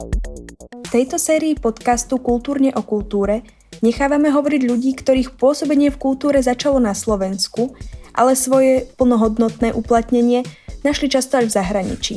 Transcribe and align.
V 0.00 0.88
tejto 0.88 1.20
sérii 1.20 1.52
podcastu 1.52 2.16
Kultúrne 2.16 2.72
o 2.72 2.80
kultúre 2.80 3.44
nechávame 3.84 4.32
hovoriť 4.32 4.62
ľudí, 4.64 4.96
ktorých 4.96 5.36
pôsobenie 5.36 5.92
v 5.92 6.00
kultúre 6.00 6.40
začalo 6.40 6.80
na 6.80 6.96
Slovensku, 6.96 7.76
ale 8.16 8.32
svoje 8.32 8.88
plnohodnotné 8.96 9.76
uplatnenie 9.76 10.48
našli 10.80 11.12
často 11.12 11.36
až 11.36 11.52
v 11.52 11.56
zahraničí. 11.60 12.16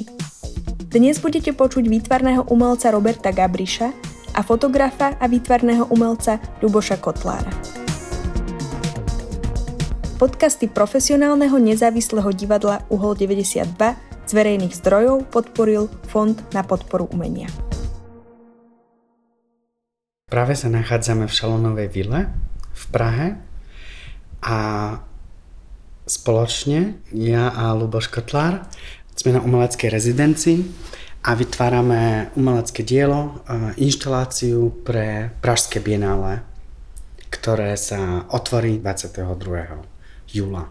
Dnes 0.87 1.19
budete 1.19 1.51
počuť 1.51 1.83
výtvarného 1.91 2.47
umelca 2.47 2.87
Roberta 2.93 3.35
Gabriša 3.35 3.91
a 4.31 4.39
fotografa 4.47 5.19
a 5.19 5.25
výtvarného 5.27 5.91
umelca 5.91 6.39
Ľuboša 6.63 7.03
Kotlára. 7.03 7.51
Podcasty 10.23 10.71
profesionálneho 10.71 11.59
nezávislého 11.59 12.31
divadla 12.31 12.79
Uhol 12.87 13.19
92 13.19 13.75
z 14.23 14.31
verejných 14.31 14.71
zdrojov 14.71 15.27
podporil 15.27 15.91
Fond 16.07 16.39
na 16.55 16.63
podporu 16.63 17.11
umenia. 17.11 17.51
Práve 20.33 20.57
sa 20.57 20.65
nachádzame 20.65 21.29
v 21.29 21.37
Šalonovej 21.37 21.93
vile 21.93 22.25
v 22.73 22.83
Prahe 22.89 23.37
a 24.41 24.57
spoločne 26.09 26.97
ja 27.13 27.53
a 27.53 27.69
Luboš 27.77 28.09
Kotlár 28.09 28.65
sme 29.13 29.37
na 29.37 29.45
umeleckej 29.45 29.93
rezidencii 29.93 30.57
a 31.21 31.37
vytvárame 31.37 32.33
umelecké 32.33 32.81
dielo, 32.81 33.45
inštaláciu 33.77 34.73
pre 34.81 35.29
Pražské 35.37 35.77
bienále, 35.77 36.41
ktoré 37.29 37.77
sa 37.77 38.25
otvorí 38.33 38.81
22 38.81 40.33
júla? 40.33 40.65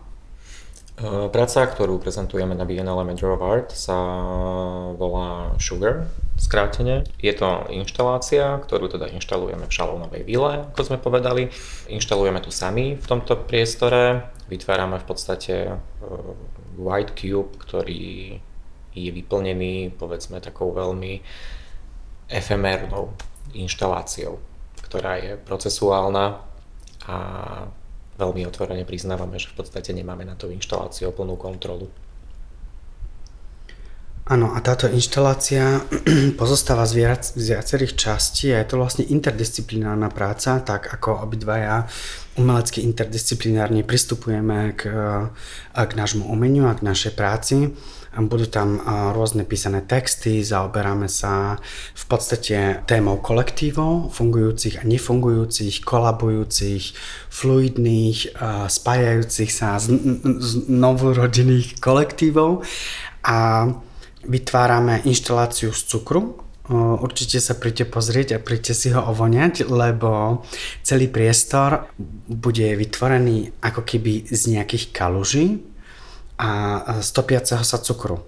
E, 1.02 1.26
práca, 1.34 1.66
ktorú 1.66 1.98
prezentujeme 1.98 2.54
na 2.54 2.62
Biennale 2.62 3.02
Major 3.02 3.34
of 3.34 3.42
Art 3.42 3.74
sa 3.74 3.98
volá 4.94 5.50
Sugar, 5.58 6.06
skrátene. 6.38 7.02
Je 7.18 7.34
to 7.34 7.66
inštalácia, 7.74 8.62
ktorú 8.62 8.86
teda 8.86 9.10
inštalujeme 9.10 9.66
v 9.66 9.74
Šalónovej 9.74 10.22
vile, 10.22 10.62
ako 10.70 10.94
sme 10.94 11.02
povedali. 11.02 11.50
Inštalujeme 11.90 12.38
tu 12.38 12.54
sami 12.54 12.94
v 12.94 13.02
tomto 13.02 13.34
priestore. 13.34 14.30
Vytvárame 14.46 15.02
v 15.02 15.06
podstate 15.06 15.54
e, 15.66 15.74
white 16.78 17.18
cube, 17.18 17.58
ktorý 17.58 18.38
je 18.94 19.10
vyplnený 19.10 19.98
povedzme 19.98 20.38
takou 20.38 20.70
veľmi 20.70 21.18
efemérnou 22.30 23.10
inštaláciou, 23.56 24.38
ktorá 24.86 25.18
je 25.18 25.34
procesuálna 25.40 26.44
a 27.08 27.16
veľmi 28.22 28.46
otvorene 28.46 28.86
priznávame, 28.86 29.42
že 29.42 29.50
v 29.50 29.58
podstate 29.58 29.90
nemáme 29.90 30.22
na 30.22 30.38
to 30.38 30.46
inštaláciu 30.46 31.10
plnú 31.10 31.34
kontrolu. 31.34 31.90
Áno, 34.22 34.54
a 34.54 34.62
táto 34.62 34.86
inštalácia 34.86 35.82
pozostáva 36.40 36.86
z, 36.86 37.10
z 37.34 37.58
viacerých 37.58 37.98
častí 37.98 38.54
a 38.54 38.62
je 38.62 38.70
to 38.70 38.78
vlastne 38.78 39.02
interdisciplinárna 39.10 40.14
práca, 40.14 40.62
tak 40.62 40.86
ako 40.94 41.26
obidvaja 41.26 41.90
umelecky 42.38 42.86
interdisciplinárne 42.86 43.82
pristupujeme 43.82 44.78
k, 44.78 44.82
k 45.74 45.92
nášmu 45.98 46.30
umeniu 46.30 46.70
a 46.70 46.78
k 46.78 46.86
našej 46.86 47.18
práci. 47.18 47.74
Budú 48.12 48.44
tam 48.44 48.76
rôzne 49.16 49.48
písané 49.48 49.80
texty, 49.80 50.44
zaoberáme 50.44 51.08
sa 51.08 51.56
v 51.96 52.04
podstate 52.04 52.84
témou 52.84 53.16
kolektívov, 53.24 54.12
fungujúcich 54.12 54.80
a 54.80 54.84
nefungujúcich, 54.84 55.80
kolabujúcich, 55.80 56.92
fluidných, 57.32 58.36
spájajúcich 58.68 59.48
sa 59.48 59.80
z, 59.80 59.96
z 60.44 60.50
novorodených 60.68 61.80
kolektívov 61.80 62.68
a 63.24 63.70
vytvárame 64.28 65.00
inštaláciu 65.08 65.72
z 65.72 65.80
cukru, 65.88 66.36
určite 66.72 67.40
sa 67.42 67.58
príďte 67.58 67.90
pozrieť 67.90 68.28
a 68.36 68.42
príďte 68.44 68.74
si 68.76 68.88
ho 68.94 69.02
ovoniať, 69.02 69.66
lebo 69.66 70.44
celý 70.84 71.08
priestor 71.08 71.90
bude 72.28 72.76
vytvorený 72.76 73.56
ako 73.64 73.82
keby 73.82 74.30
z 74.30 74.42
nejakých 74.52 74.94
kaluží, 74.94 75.71
a 76.42 76.50
stopiaceho 76.98 77.62
sa 77.62 77.78
cukru. 77.78 78.18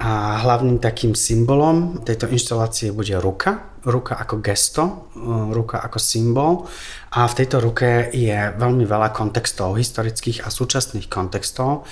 A 0.00 0.40
hlavným 0.44 0.80
takým 0.80 1.16
symbolom 1.16 2.04
tejto 2.04 2.28
inštalácie 2.28 2.92
bude 2.92 3.16
ruka, 3.16 3.76
ruka 3.84 4.16
ako 4.20 4.44
gesto, 4.44 5.08
e, 5.16 5.52
ruka 5.56 5.80
ako 5.80 5.96
symbol 5.96 6.68
a 7.16 7.24
v 7.24 7.36
tejto 7.36 7.64
ruke 7.64 8.12
je 8.12 8.36
veľmi 8.56 8.84
veľa 8.84 9.12
kontextov, 9.12 9.76
historických 9.76 10.44
a 10.44 10.52
súčasných 10.52 11.08
kontextov 11.08 11.88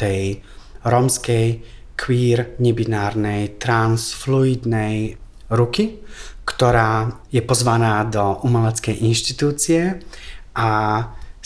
tej 0.00 0.40
rómskej, 0.88 1.46
queer, 1.98 2.56
nebinárnej, 2.62 3.60
transfluidnej 3.60 5.18
ruky, 5.52 6.00
ktorá 6.48 7.12
je 7.28 7.44
pozvaná 7.44 8.08
do 8.08 8.40
umeleckej 8.40 9.04
inštitúcie 9.04 10.00
a 10.56 10.68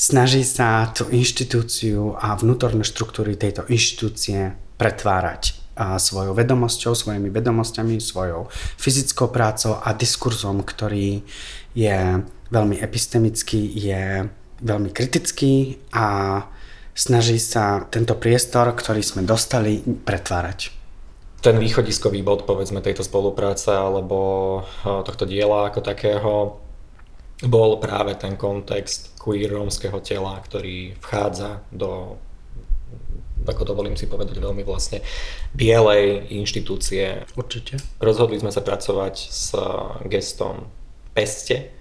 snaží 0.02 0.42
sa 0.42 0.90
tú 0.90 1.06
inštitúciu 1.06 2.18
a 2.18 2.34
vnútorné 2.34 2.82
štruktúry 2.82 3.38
tejto 3.38 3.62
inštitúcie 3.70 4.58
pretvárať 4.74 5.62
svojou 5.78 6.34
vedomosťou, 6.34 6.92
svojimi 6.92 7.30
vedomosťami, 7.30 8.02
svojou 8.02 8.50
fyzickou 8.76 9.30
prácou 9.30 9.78
a 9.78 9.94
diskurzom, 9.94 10.66
ktorý 10.66 11.22
je 11.72 11.98
veľmi 12.50 12.76
epistemický, 12.82 13.62
je 13.72 14.26
veľmi 14.60 14.90
kritický 14.92 15.80
a 15.94 16.38
snaží 16.92 17.40
sa 17.40 17.88
tento 17.88 18.18
priestor, 18.18 18.74
ktorý 18.74 19.00
sme 19.00 19.22
dostali, 19.24 19.80
pretvárať. 19.80 20.74
Ten 21.42 21.58
východiskový 21.58 22.22
bod, 22.22 22.46
povedzme, 22.46 22.84
tejto 22.84 23.02
spolupráce 23.02 23.74
alebo 23.74 24.18
eh, 24.62 25.02
tohto 25.02 25.26
diela 25.26 25.72
ako 25.72 25.80
takého 25.82 26.61
bol 27.46 27.78
práve 27.82 28.14
ten 28.14 28.38
kontext 28.38 29.18
queer 29.18 29.54
rómskeho 29.54 29.98
tela, 30.02 30.38
ktorý 30.42 30.94
vchádza 31.02 31.62
do 31.70 32.18
ako 33.42 33.66
dovolím 33.66 33.98
si 33.98 34.06
povedať, 34.06 34.38
veľmi 34.38 34.62
vlastne 34.62 35.02
bielej 35.50 36.30
inštitúcie. 36.30 37.26
Určite. 37.34 37.82
Rozhodli 37.98 38.38
sme 38.38 38.54
sa 38.54 38.62
pracovať 38.62 39.14
s 39.18 39.50
gestom 40.06 40.70
Peste, 41.10 41.74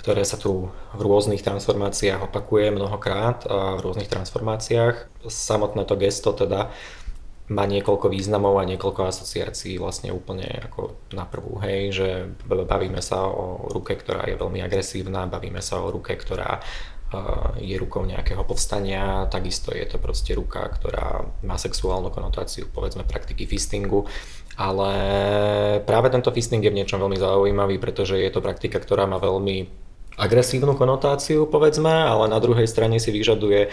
ktoré 0.00 0.24
sa 0.24 0.40
tu 0.40 0.72
v 0.72 1.00
rôznych 1.04 1.44
transformáciách 1.44 2.32
opakuje 2.32 2.72
mnohokrát 2.72 3.44
a 3.44 3.76
v 3.76 3.84
rôznych 3.84 4.08
transformáciách. 4.08 5.28
Samotné 5.28 5.84
to 5.84 6.00
gesto 6.00 6.32
teda 6.32 6.72
má 7.46 7.62
niekoľko 7.62 8.10
významov 8.10 8.58
a 8.58 8.66
niekoľko 8.66 9.06
asociácií 9.06 9.78
vlastne 9.78 10.10
úplne 10.10 10.66
ako 10.66 10.98
na 11.14 11.22
prvú, 11.22 11.62
hej, 11.62 11.94
že 11.94 12.08
bavíme 12.46 12.98
sa 12.98 13.22
o 13.30 13.70
ruke, 13.70 13.94
ktorá 13.94 14.26
je 14.26 14.34
veľmi 14.34 14.58
agresívna, 14.66 15.30
bavíme 15.30 15.62
sa 15.62 15.78
o 15.78 15.94
ruke, 15.94 16.18
ktorá 16.18 16.58
je 17.62 17.78
rukou 17.78 18.02
nejakého 18.02 18.42
povstania, 18.42 19.30
takisto 19.30 19.70
je 19.70 19.86
to 19.86 20.02
proste 20.02 20.34
ruka, 20.34 20.66
ktorá 20.66 21.22
má 21.46 21.54
sexuálnu 21.54 22.10
konotáciu, 22.10 22.66
povedzme 22.66 23.06
praktiky 23.06 23.46
fistingu, 23.46 24.10
ale 24.58 24.90
práve 25.86 26.10
tento 26.10 26.34
fisting 26.34 26.66
je 26.66 26.72
v 26.74 26.82
niečom 26.82 26.98
veľmi 26.98 27.14
zaujímavý, 27.14 27.78
pretože 27.78 28.18
je 28.18 28.26
to 28.26 28.42
praktika, 28.42 28.82
ktorá 28.82 29.06
má 29.06 29.22
veľmi 29.22 29.86
agresívnu 30.16 30.74
konotáciu, 30.74 31.46
povedzme, 31.46 31.92
ale 31.92 32.26
na 32.26 32.40
druhej 32.40 32.66
strane 32.66 32.96
si 32.96 33.12
vyžaduje 33.12 33.68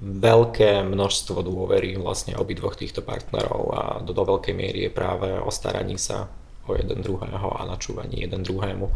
veľké 0.00 0.84
množstvo 0.84 1.40
dôvery 1.40 1.96
vlastne 1.96 2.36
obidvoch 2.36 2.76
týchto 2.76 3.00
partnerov 3.00 3.62
a 3.72 3.82
do, 4.04 4.12
do 4.12 4.24
veľkej 4.28 4.52
miery 4.52 4.78
je 4.88 4.92
práve 4.92 5.32
o 5.40 5.48
staraní 5.48 5.96
sa 5.96 6.28
o 6.68 6.76
jeden 6.76 7.00
druhého 7.00 7.48
a 7.56 7.64
načúvaní 7.64 8.28
jeden 8.28 8.44
druhému. 8.44 8.92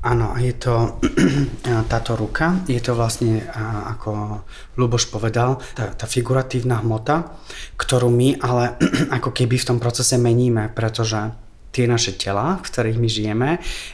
Áno, 0.00 0.32
je 0.40 0.56
to 0.56 0.96
táto 1.92 2.16
ruka, 2.16 2.64
je 2.64 2.80
to 2.80 2.96
vlastne, 2.96 3.44
ako 3.92 4.40
Luboš 4.80 5.12
povedal, 5.12 5.60
tá, 5.76 5.92
tá 5.92 6.08
figuratívna 6.08 6.80
hmota, 6.80 7.36
ktorú 7.76 8.08
my 8.08 8.40
ale 8.40 8.80
ako 9.20 9.36
keby 9.36 9.60
v 9.60 9.68
tom 9.68 9.76
procese 9.76 10.16
meníme, 10.16 10.72
pretože 10.72 11.49
tie 11.70 11.86
naše 11.86 12.18
tela, 12.18 12.58
v 12.58 12.66
ktorých 12.66 12.98
my 12.98 13.08
žijeme, 13.08 13.50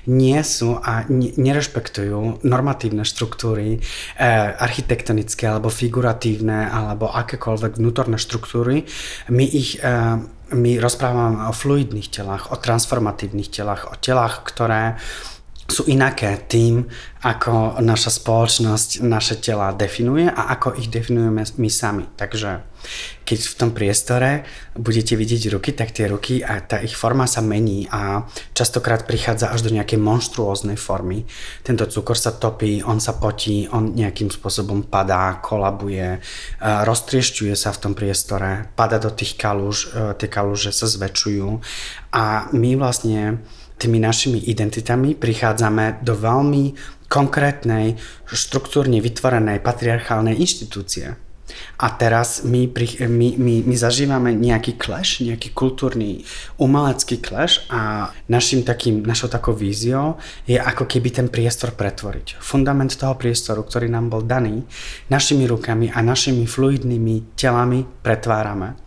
nie 0.08 0.40
sú 0.40 0.80
a 0.80 1.04
nerešpektujú 1.12 2.44
normatívne 2.44 3.04
štruktúry, 3.04 3.76
e, 3.76 3.78
architektonické 4.56 5.48
alebo 5.48 5.68
figuratívne 5.68 6.72
alebo 6.72 7.12
akékoľvek 7.12 7.76
vnútorné 7.76 8.16
štruktúry. 8.16 8.88
My 9.28 9.44
ich 9.44 9.76
e, 9.80 10.20
my 10.46 10.78
rozprávame 10.78 11.50
o 11.50 11.52
fluidných 11.52 12.06
telách, 12.06 12.54
o 12.54 12.56
transformatívnych 12.56 13.50
telách, 13.50 13.90
o 13.90 13.98
telách, 13.98 14.46
ktoré 14.46 14.94
sú 15.66 15.82
inaké 15.90 16.38
tým, 16.46 16.86
ako 17.26 17.82
naša 17.82 18.22
spoločnosť 18.22 19.02
naše 19.02 19.42
tela 19.42 19.74
definuje 19.74 20.30
a 20.30 20.54
ako 20.54 20.78
ich 20.78 20.86
definujeme 20.86 21.42
my 21.42 21.70
sami. 21.70 22.06
Takže 22.14 22.62
keď 23.26 23.40
v 23.42 23.54
tom 23.58 23.70
priestore 23.74 24.46
budete 24.78 25.18
vidieť 25.18 25.50
ruky, 25.50 25.74
tak 25.74 25.90
tie 25.90 26.06
ruky 26.06 26.38
a 26.38 26.62
tá 26.62 26.78
ich 26.78 26.94
forma 26.94 27.26
sa 27.26 27.42
mení 27.42 27.90
a 27.90 28.22
častokrát 28.54 29.10
prichádza 29.10 29.50
až 29.50 29.66
do 29.66 29.74
nejakej 29.74 29.98
monštruóznej 29.98 30.78
formy. 30.78 31.26
Tento 31.66 31.82
cukor 31.90 32.14
sa 32.14 32.30
topí, 32.30 32.78
on 32.86 33.02
sa 33.02 33.18
potí, 33.18 33.66
on 33.74 33.90
nejakým 33.90 34.30
spôsobom 34.30 34.86
padá, 34.86 35.42
kolabuje, 35.42 36.22
roztriešťuje 36.62 37.54
sa 37.58 37.74
v 37.74 37.80
tom 37.82 37.92
priestore, 37.98 38.70
pada 38.78 39.02
do 39.02 39.10
tých 39.10 39.34
kalúž, 39.34 39.90
e, 39.90 40.14
tie 40.14 40.30
kalúže 40.30 40.70
sa 40.70 40.86
zväčšujú 40.86 41.58
a 42.14 42.54
my 42.54 42.70
vlastne 42.78 43.42
tými 43.76 44.00
našimi 44.00 44.40
identitami 44.40 45.12
prichádzame 45.12 46.00
do 46.00 46.16
veľmi 46.16 46.76
konkrétnej, 47.06 48.00
štruktúrne 48.26 48.98
vytvorenej 48.98 49.62
patriarchálnej 49.62 50.34
inštitúcie. 50.36 51.14
A 51.78 51.86
teraz 51.94 52.42
my, 52.42 52.66
my, 53.06 53.28
my, 53.38 53.54
my 53.62 53.76
zažívame 53.78 54.34
nejaký 54.34 54.74
clash, 54.74 55.22
nejaký 55.22 55.54
kultúrny, 55.54 56.26
umelecký 56.58 57.22
clash 57.22 57.62
a 57.70 58.10
našim 58.26 58.66
takým, 58.66 59.06
našou 59.06 59.30
takou 59.30 59.54
víziou 59.54 60.18
je 60.42 60.58
ako 60.58 60.90
keby 60.90 61.14
ten 61.14 61.28
priestor 61.30 61.78
pretvoriť. 61.78 62.42
Fundament 62.42 62.90
toho 62.90 63.14
priestoru, 63.14 63.62
ktorý 63.62 63.86
nám 63.86 64.10
bol 64.10 64.26
daný, 64.26 64.66
našimi 65.06 65.46
rukami 65.46 65.94
a 65.94 66.02
našimi 66.02 66.50
fluidnými 66.50 67.38
telami 67.38 67.86
pretvárame 68.02 68.85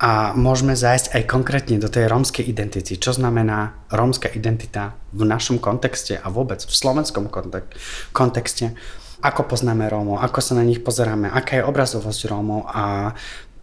a 0.00 0.32
môžeme 0.32 0.72
zájsť 0.72 1.12
aj 1.12 1.22
konkrétne 1.28 1.76
do 1.76 1.92
tej 1.92 2.08
rómskej 2.08 2.48
identity. 2.48 2.96
Čo 2.96 3.20
znamená 3.20 3.76
rómska 3.92 4.32
identita 4.32 4.96
v 5.12 5.28
našom 5.28 5.60
kontexte 5.60 6.16
a 6.16 6.32
vôbec 6.32 6.64
v 6.64 6.72
slovenskom 6.72 7.28
kontexte. 8.16 8.72
Ako 9.20 9.44
poznáme 9.44 9.84
Rómov, 9.92 10.24
ako 10.24 10.40
sa 10.40 10.56
na 10.56 10.64
nich 10.64 10.80
pozeráme, 10.80 11.28
aká 11.28 11.60
je 11.60 11.68
obrazovosť 11.68 12.20
Rómov 12.32 12.64
a 12.72 13.12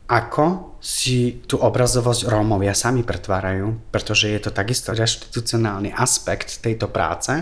ako 0.05 0.77
si 0.77 1.41
tú 1.49 1.57
obrazovosť 1.57 2.29
Rómovia 2.29 2.77
sami 2.77 3.01
pretvárajú, 3.01 3.89
pretože 3.89 4.29
je 4.29 4.37
to 4.37 4.53
takisto 4.53 4.93
reštitucionálny 4.93 5.89
aspekt 5.91 6.61
tejto 6.61 6.87
práce, 6.93 7.41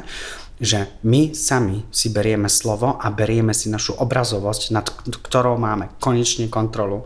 že 0.56 0.88
my 1.03 1.36
sami 1.36 1.83
si 1.92 2.07
berieme 2.15 2.47
slovo 2.47 2.95
a 2.95 3.12
berieme 3.12 3.51
si 3.51 3.68
našu 3.68 4.00
obrazovosť, 4.00 4.71
nad 4.71 4.88
ktorou 5.19 5.59
máme 5.59 6.00
konečne 6.00 6.47
kontrolu. 6.47 7.03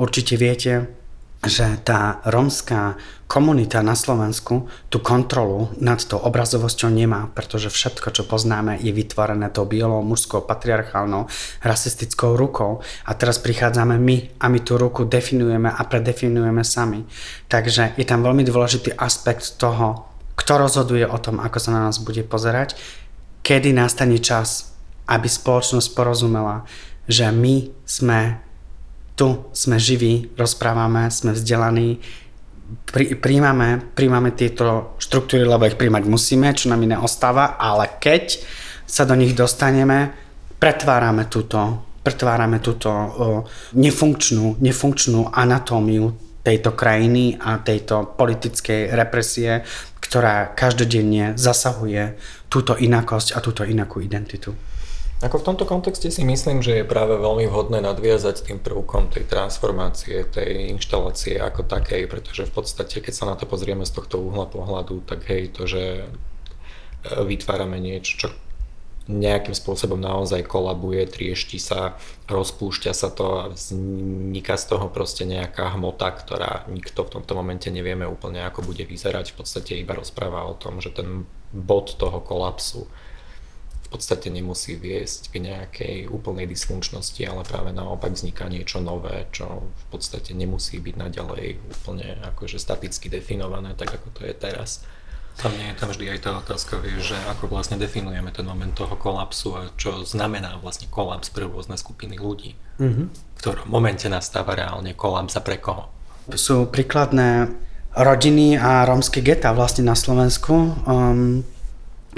Určite 0.00 0.40
viete, 0.40 0.97
že 1.46 1.78
tá 1.86 2.18
rómska 2.26 2.98
komunita 3.30 3.78
na 3.84 3.94
Slovensku 3.94 4.66
tú 4.90 4.98
kontrolu 4.98 5.70
nad 5.78 6.02
tou 6.02 6.18
obrazovosťou 6.18 6.90
nemá, 6.90 7.30
pretože 7.30 7.70
všetko, 7.70 8.10
čo 8.10 8.26
poznáme, 8.26 8.80
je 8.82 8.90
vytvorené 8.90 9.46
tou 9.52 9.62
bielou, 9.62 10.02
mužskou, 10.02 10.42
patriarchálnou, 10.42 11.30
rasistickou 11.62 12.34
rukou 12.34 12.82
a 13.06 13.12
teraz 13.14 13.38
prichádzame 13.38 14.00
my 14.00 14.16
a 14.42 14.50
my 14.50 14.58
tú 14.64 14.80
ruku 14.80 15.06
definujeme 15.06 15.70
a 15.70 15.82
predefinujeme 15.86 16.64
sami. 16.66 17.06
Takže 17.46 17.94
je 17.94 18.06
tam 18.08 18.26
veľmi 18.26 18.42
dôležitý 18.42 18.98
aspekt 18.98 19.60
toho, 19.62 20.08
kto 20.34 20.52
rozhoduje 20.58 21.06
o 21.06 21.18
tom, 21.22 21.38
ako 21.38 21.58
sa 21.62 21.70
na 21.70 21.86
nás 21.86 22.02
bude 22.02 22.24
pozerať, 22.26 22.74
kedy 23.46 23.70
nastane 23.76 24.18
čas, 24.18 24.74
aby 25.06 25.30
spoločnosť 25.30 25.94
porozumela, 25.94 26.66
že 27.06 27.30
my 27.30 27.70
sme 27.86 28.47
tu 29.18 29.50
sme 29.50 29.82
živí, 29.82 30.30
rozprávame, 30.38 31.10
sme 31.10 31.34
vzdelaní, 31.34 31.98
pri, 32.86 33.18
príjmame, 33.18 33.82
príjmame 33.98 34.30
tieto 34.30 34.94
štruktúry, 35.02 35.42
lebo 35.42 35.66
ich 35.66 35.74
príjmať 35.74 36.04
musíme, 36.06 36.54
čo 36.54 36.70
nám 36.70 36.86
iné 36.86 36.94
ostáva, 36.94 37.58
ale 37.58 37.98
keď 37.98 38.38
sa 38.86 39.02
do 39.02 39.18
nich 39.18 39.34
dostaneme, 39.34 40.14
pretvárame 40.62 41.26
túto, 41.26 41.90
pretvárame 42.06 42.62
túto 42.62 42.88
o, 42.88 43.04
nefunkčnú, 43.74 44.62
nefunkčnú 44.62 45.34
anatómiu 45.34 46.14
tejto 46.46 46.72
krajiny 46.78 47.36
a 47.42 47.58
tejto 47.60 48.14
politickej 48.16 48.94
represie, 48.94 49.66
ktorá 50.00 50.56
každodenne 50.56 51.36
zasahuje 51.36 52.16
túto 52.48 52.78
inakosť 52.78 53.36
a 53.36 53.44
túto 53.44 53.66
inakú 53.66 54.00
identitu. 54.00 54.56
Ako 55.18 55.42
v 55.42 55.46
tomto 55.50 55.66
kontexte 55.66 56.14
si 56.14 56.22
myslím, 56.22 56.62
že 56.62 56.78
je 56.78 56.86
práve 56.86 57.18
veľmi 57.18 57.50
vhodné 57.50 57.82
nadviazať 57.82 58.46
tým 58.46 58.62
prvkom 58.62 59.10
tej 59.10 59.26
transformácie, 59.26 60.22
tej 60.22 60.70
inštalácie 60.78 61.42
ako 61.42 61.66
takej, 61.66 62.06
pretože 62.06 62.46
v 62.46 62.52
podstate, 62.54 63.02
keď 63.02 63.14
sa 63.14 63.26
na 63.26 63.34
to 63.34 63.42
pozrieme 63.42 63.82
z 63.82 63.98
tohto 63.98 64.22
uhla 64.22 64.46
pohľadu, 64.46 65.02
tak 65.02 65.26
hej, 65.26 65.50
to, 65.50 65.66
že 65.66 66.06
e, 66.06 66.08
vytvárame 67.02 67.82
niečo, 67.82 68.14
čo 68.14 68.28
nejakým 69.08 69.56
spôsobom 69.56 69.98
naozaj 69.98 70.44
kolabuje, 70.44 71.08
triešti 71.08 71.58
sa, 71.58 71.96
rozpúšťa 72.28 72.92
sa 72.92 73.08
to 73.08 73.26
a 73.40 73.44
vzniká 73.50 74.54
z 74.54 74.76
toho 74.76 74.86
proste 74.92 75.24
nejaká 75.24 75.74
hmota, 75.74 76.12
ktorá 76.12 76.68
nikto 76.70 77.08
v 77.08 77.18
tomto 77.18 77.32
momente 77.32 77.72
nevieme 77.72 78.04
úplne 78.04 78.44
ako 78.44 78.68
bude 78.68 78.84
vyzerať. 78.84 79.32
V 79.32 79.42
podstate 79.42 79.80
iba 79.80 79.96
rozpráva 79.96 80.44
o 80.44 80.54
tom, 80.54 80.84
že 80.84 80.92
ten 80.92 81.24
bod 81.50 81.96
toho 81.96 82.20
kolapsu 82.20 82.84
v 83.88 83.96
podstate 83.96 84.28
nemusí 84.28 84.76
viesť 84.76 85.32
k 85.32 85.40
nejakej 85.40 86.12
úplnej 86.12 86.44
dysfunkčnosti, 86.44 87.24
ale 87.24 87.40
práve 87.40 87.72
naopak 87.72 88.12
vzniká 88.12 88.44
niečo 88.52 88.84
nové, 88.84 89.24
čo 89.32 89.64
v 89.64 89.84
podstate 89.88 90.36
nemusí 90.36 90.76
byť 90.76 90.94
naďalej 91.00 91.56
úplne 91.56 92.20
akože 92.20 92.60
staticky 92.60 93.08
definované, 93.08 93.72
tak 93.72 93.96
ako 93.96 94.12
to 94.12 94.28
je 94.28 94.36
teraz. 94.36 94.84
Tam 95.40 95.56
nie 95.56 95.72
je 95.72 95.78
tam 95.80 95.88
vždy 95.88 96.04
aj 96.04 96.20
tá 96.20 96.30
otázka, 96.36 96.84
vieš, 96.84 97.14
že 97.14 97.18
ako 97.32 97.48
vlastne 97.48 97.80
definujeme 97.80 98.28
ten 98.28 98.44
moment 98.44 98.76
toho 98.76 98.92
kolapsu 98.92 99.56
a 99.56 99.72
čo 99.80 100.04
znamená 100.04 100.60
vlastne 100.60 100.90
kolaps 100.92 101.32
pre 101.32 101.48
rôzne 101.48 101.80
skupiny 101.80 102.20
ľudí. 102.20 102.60
Mm-hmm. 102.76 103.06
V 103.08 103.38
ktorom 103.40 103.72
momente 103.72 104.04
nastáva 104.12 104.52
reálne 104.52 104.92
kolaps 104.92 105.38
a 105.38 105.40
pre 105.40 105.56
koho? 105.56 105.88
Sú 106.36 106.68
príkladné 106.68 107.48
rodiny 107.96 108.60
a 108.60 108.84
rómske 108.84 109.24
geta 109.24 109.56
vlastne 109.56 109.88
na 109.88 109.96
Slovensku. 109.96 110.76
Um, 110.84 111.46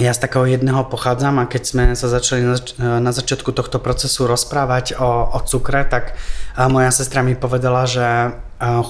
ja 0.00 0.16
z 0.16 0.24
takého 0.24 0.48
jedného 0.48 0.88
pochádzam 0.88 1.38
a 1.38 1.44
keď 1.44 1.62
sme 1.62 1.84
sa 1.92 2.08
začali 2.08 2.40
na, 2.42 2.56
zač- 2.56 2.74
na 2.80 3.12
začiatku 3.12 3.52
tohto 3.52 3.76
procesu 3.76 4.24
rozprávať 4.24 4.96
o, 4.96 5.36
o 5.36 5.38
cukre, 5.44 5.84
tak 5.84 6.16
moja 6.56 6.88
sestra 6.88 7.20
mi 7.20 7.36
povedala, 7.36 7.84
že 7.84 8.34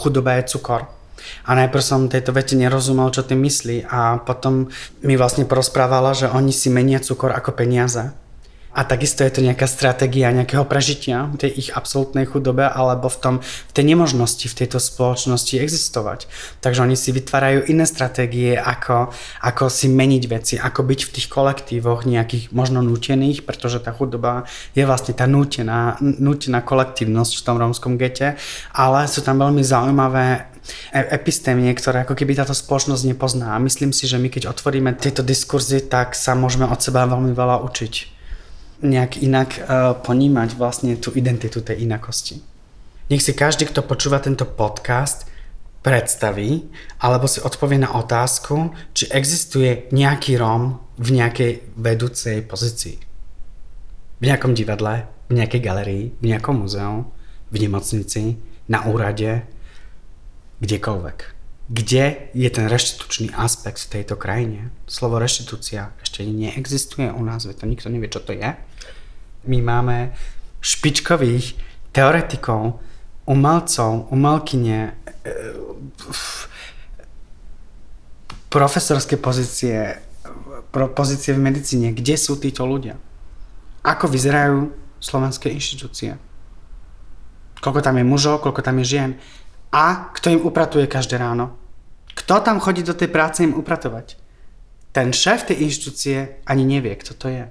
chudoba 0.00 0.38
je 0.38 0.54
cukor. 0.54 0.86
A 1.44 1.52
najprv 1.52 1.84
som 1.84 2.08
tejto 2.08 2.32
vete 2.32 2.56
nerozumel, 2.56 3.12
čo 3.12 3.26
tým 3.26 3.44
myslí 3.44 3.84
a 3.90 4.22
potom 4.24 4.72
mi 5.04 5.14
vlastne 5.20 5.44
porozprávala, 5.44 6.16
že 6.16 6.32
oni 6.32 6.54
si 6.54 6.72
menia 6.72 7.02
cukor 7.02 7.36
ako 7.36 7.52
peniaze. 7.52 8.14
A 8.70 8.86
takisto 8.86 9.26
je 9.26 9.34
to 9.34 9.42
nejaká 9.42 9.66
stratégia 9.66 10.30
nejakého 10.30 10.62
prežitia 10.62 11.26
tej 11.34 11.50
ich 11.58 11.68
absolútnej 11.74 12.22
chudobe 12.22 12.62
alebo 12.62 13.10
v, 13.10 13.18
tom, 13.18 13.34
v 13.42 13.72
tej 13.74 13.82
nemožnosti 13.82 14.46
v 14.46 14.58
tejto 14.62 14.78
spoločnosti 14.78 15.58
existovať. 15.58 16.30
Takže 16.62 16.86
oni 16.86 16.94
si 16.94 17.10
vytvárajú 17.10 17.66
iné 17.66 17.82
stratégie, 17.82 18.54
ako, 18.54 19.10
ako 19.42 19.64
si 19.66 19.90
meniť 19.90 20.22
veci, 20.30 20.54
ako 20.54 20.86
byť 20.86 21.00
v 21.02 21.12
tých 21.18 21.26
kolektívoch 21.26 22.06
nejakých 22.06 22.54
možno 22.54 22.78
nútených, 22.78 23.42
pretože 23.42 23.82
tá 23.82 23.90
chudoba 23.90 24.46
je 24.78 24.86
vlastne 24.86 25.18
tá 25.18 25.26
nútená, 25.26 25.98
nútená 25.98 26.62
kolektívnosť 26.62 27.42
v 27.42 27.44
tom 27.44 27.58
rómskom 27.58 27.98
gete, 27.98 28.38
ale 28.70 29.10
sú 29.10 29.26
tam 29.26 29.42
veľmi 29.42 29.66
zaujímavé 29.66 30.46
e- 30.94 31.08
epistémie, 31.18 31.74
ktoré 31.74 32.06
ako 32.06 32.14
keby 32.14 32.38
táto 32.38 32.54
spoločnosť 32.54 33.02
nepozná. 33.02 33.58
A 33.58 33.62
myslím 33.66 33.90
si, 33.90 34.06
že 34.06 34.14
my 34.14 34.30
keď 34.30 34.46
otvoríme 34.46 34.94
tieto 34.94 35.26
diskurzy, 35.26 35.82
tak 35.82 36.14
sa 36.14 36.38
môžeme 36.38 36.70
od 36.70 36.78
seba 36.78 37.02
veľmi 37.10 37.34
veľa 37.34 37.66
učiť 37.66 38.19
nejak 38.80 39.20
inak 39.20 39.48
uh, 39.60 39.94
ponímať 40.00 40.56
vlastne 40.56 40.96
tú 40.96 41.12
identitu 41.12 41.60
tej 41.60 41.84
inakosti. 41.84 42.40
Nech 43.10 43.24
si 43.24 43.34
každý, 43.34 43.66
kto 43.66 43.82
počúva 43.82 44.22
tento 44.22 44.46
podcast, 44.46 45.26
predstaví 45.80 46.68
alebo 47.00 47.24
si 47.24 47.40
odpovie 47.40 47.80
na 47.80 47.96
otázku, 47.96 48.76
či 48.92 49.08
existuje 49.08 49.88
nejaký 49.90 50.36
Róm 50.36 50.76
v 51.00 51.08
nejakej 51.16 51.52
vedúcej 51.74 52.44
pozícii. 52.44 53.00
V 54.20 54.24
nejakom 54.28 54.52
divadle, 54.52 55.08
v 55.32 55.40
nejakej 55.40 55.60
galerii, 55.64 56.04
v 56.20 56.24
nejakom 56.28 56.60
muzeu, 56.60 57.08
v 57.48 57.56
nemocnici, 57.56 58.36
na 58.68 58.84
úrade, 58.86 59.48
kdekoľvek 60.60 61.40
kde 61.70 62.34
je 62.34 62.50
ten 62.50 62.66
reštitučný 62.66 63.30
aspekt 63.38 63.78
v 63.86 64.02
tejto 64.02 64.18
krajine. 64.18 64.74
Slovo 64.90 65.22
reštitúcia 65.22 65.94
ešte 66.02 66.26
neexistuje 66.26 67.14
u 67.14 67.22
nás, 67.22 67.46
to 67.46 67.64
nikto 67.64 67.86
nevie, 67.86 68.10
čo 68.10 68.18
to 68.18 68.34
je. 68.34 68.58
My 69.44 69.58
máme 69.64 70.12
špičkových 70.60 71.56
teoretikov, 71.92 72.80
umelcov, 73.24 74.12
umelkyne, 74.12 74.92
e, 75.24 75.32
profesorské 78.52 79.16
pozície, 79.16 80.02
pozície 80.72 81.32
v 81.34 81.40
medicíne. 81.40 81.94
Kde 81.94 82.14
sú 82.18 82.36
títo 82.36 82.66
ľudia? 82.66 82.98
Ako 83.86 84.10
vyzerajú 84.10 84.74
slovenské 85.00 85.48
inštitúcie? 85.48 86.18
Koľko 87.60 87.80
tam 87.80 87.96
je 87.96 88.04
mužov, 88.04 88.44
koľko 88.44 88.60
tam 88.60 88.80
je 88.82 88.86
žien? 88.96 89.10
A 89.72 90.10
kto 90.12 90.34
im 90.34 90.44
upratuje 90.44 90.90
každé 90.90 91.16
ráno? 91.16 91.56
Kto 92.12 92.42
tam 92.42 92.60
chodí 92.60 92.82
do 92.82 92.92
tej 92.92 93.08
práce 93.08 93.40
im 93.40 93.54
upratovať? 93.54 94.20
ten 94.92 95.14
šéf 95.14 95.46
tej 95.46 95.62
inštitúcie 95.62 96.42
ani 96.46 96.66
nevie, 96.66 96.94
kto 96.98 97.14
to 97.14 97.26
je. 97.30 97.44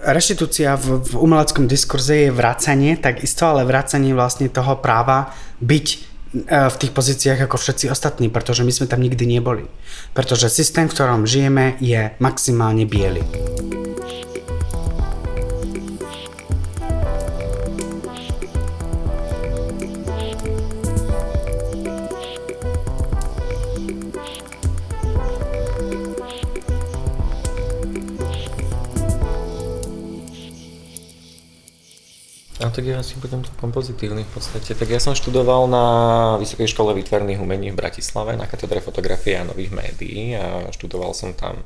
Reštitúcia 0.00 0.80
v, 0.80 1.04
v 1.04 1.12
umeleckom 1.20 1.68
diskurze 1.68 2.28
je 2.28 2.30
vracanie, 2.32 2.96
takisto, 2.96 3.44
ale 3.44 3.68
vracanie 3.68 4.16
vlastne 4.16 4.48
toho 4.48 4.80
práva 4.80 5.36
byť 5.60 5.86
e, 5.92 5.96
v 6.48 6.76
tých 6.80 6.92
pozíciách 6.96 7.44
ako 7.44 7.60
všetci 7.60 7.92
ostatní, 7.92 8.32
pretože 8.32 8.64
my 8.64 8.72
sme 8.72 8.88
tam 8.88 9.04
nikdy 9.04 9.28
neboli. 9.28 9.68
Pretože 10.16 10.48
systém, 10.48 10.88
v 10.88 10.96
ktorom 10.96 11.28
žijeme, 11.28 11.76
je 11.84 12.16
maximálne 12.16 12.88
biely. 12.88 13.20
Tak 32.68 32.84
ja 32.84 33.00
si 33.00 33.16
budem 33.16 33.40
celkom 33.40 33.72
pozitívny 33.72 34.28
v 34.28 34.30
podstate. 34.36 34.76
Tak 34.76 34.84
ja 34.84 35.00
som 35.00 35.16
študoval 35.16 35.64
na 35.64 35.84
Vysokej 36.36 36.68
škole 36.68 36.92
výtvarných 36.92 37.40
umení 37.40 37.72
v 37.72 37.80
Bratislave 37.80 38.36
na 38.36 38.44
katedre 38.44 38.84
fotografie 38.84 39.40
a 39.40 39.48
nových 39.48 39.72
médií 39.72 40.36
a 40.36 40.68
študoval 40.68 41.16
som 41.16 41.32
tam 41.32 41.64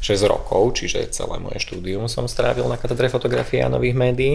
6 0.00 0.24
rokov, 0.24 0.80
čiže 0.80 1.12
celé 1.12 1.36
moje 1.36 1.60
štúdium 1.60 2.08
som 2.08 2.24
strávil 2.24 2.64
na 2.72 2.80
katedre 2.80 3.12
fotografie 3.12 3.60
a 3.60 3.68
nových 3.68 3.92
médií 3.92 4.34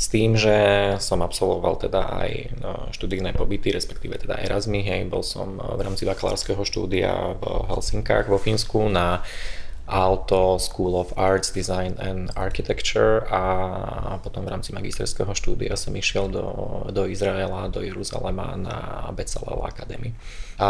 s 0.00 0.08
tým, 0.08 0.32
že 0.32 0.56
som 0.96 1.20
absolvoval 1.20 1.76
teda 1.76 2.00
aj 2.24 2.30
no, 2.58 2.72
študijné 2.88 3.36
pobyty, 3.36 3.68
respektíve 3.68 4.16
teda 4.16 4.40
Erasmy, 4.40 4.80
hej, 4.80 5.04
bol 5.04 5.20
som 5.20 5.60
v 5.60 5.80
rámci 5.84 6.08
bakalárskeho 6.08 6.64
štúdia 6.64 7.36
v 7.36 7.44
Helsinkách 7.68 8.32
vo 8.32 8.40
Fínsku 8.40 8.88
na 8.88 9.20
Alto 9.90 10.56
School 10.62 10.94
of 10.94 11.10
Arts, 11.18 11.50
Design 11.50 11.98
and 11.98 12.30
Architecture 12.38 13.26
a 13.26 13.42
potom 14.22 14.46
v 14.46 14.54
rámci 14.54 14.70
magisterského 14.70 15.34
štúdia 15.34 15.74
som 15.74 15.90
išiel 15.98 16.30
do, 16.30 16.46
do 16.94 17.10
Izraela, 17.10 17.66
do 17.66 17.82
Jeruzalema 17.82 18.54
na 18.54 19.10
Bezalel 19.10 19.58
Academy. 19.66 20.14
A 20.62 20.68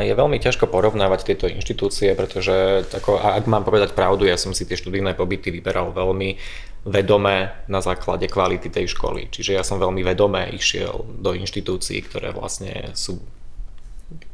je 0.00 0.16
veľmi 0.16 0.40
ťažko 0.40 0.72
porovnávať 0.72 1.28
tieto 1.28 1.46
inštitúcie, 1.52 2.16
pretože 2.16 2.88
ako, 2.96 3.20
ak 3.20 3.44
mám 3.44 3.68
povedať 3.68 3.92
pravdu, 3.92 4.24
ja 4.24 4.40
som 4.40 4.56
si 4.56 4.64
tie 4.64 4.80
študijné 4.80 5.12
pobyty 5.12 5.52
vyberal 5.52 5.92
veľmi 5.92 6.40
vedomé 6.86 7.52
na 7.68 7.84
základe 7.84 8.24
kvality 8.30 8.72
tej 8.72 8.96
školy. 8.96 9.28
Čiže 9.28 9.52
ja 9.58 9.62
som 9.66 9.82
veľmi 9.82 10.00
vedomé 10.00 10.48
išiel 10.54 11.04
do 11.20 11.34
inštitúcií, 11.36 12.00
ktoré 12.06 12.32
vlastne 12.32 12.94
sú 12.94 13.20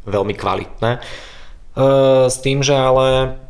veľmi 0.05 0.37
kvalitné. 0.37 0.91
E, 0.93 1.01
s 2.29 2.37
tým, 2.45 2.61
že 2.61 2.77
ale 2.77 3.41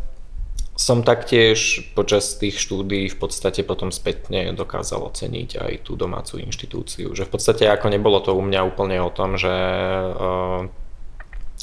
som 0.83 1.07
taktiež 1.07 1.87
počas 1.95 2.35
tých 2.35 2.59
štúdí 2.59 3.07
v 3.07 3.17
podstate 3.17 3.63
potom 3.63 3.95
spätne 3.95 4.51
dokázal 4.51 5.07
oceniť 5.15 5.63
aj 5.63 5.73
tú 5.87 5.95
domácu 5.95 6.43
inštitúciu. 6.43 7.15
Že 7.15 7.31
v 7.31 7.33
podstate 7.39 7.71
ako 7.71 7.87
nebolo 7.87 8.19
to 8.19 8.35
u 8.35 8.43
mňa 8.43 8.67
úplne 8.67 8.99
o 8.99 9.15
tom, 9.15 9.39
že 9.39 9.55
uh, 9.55 10.67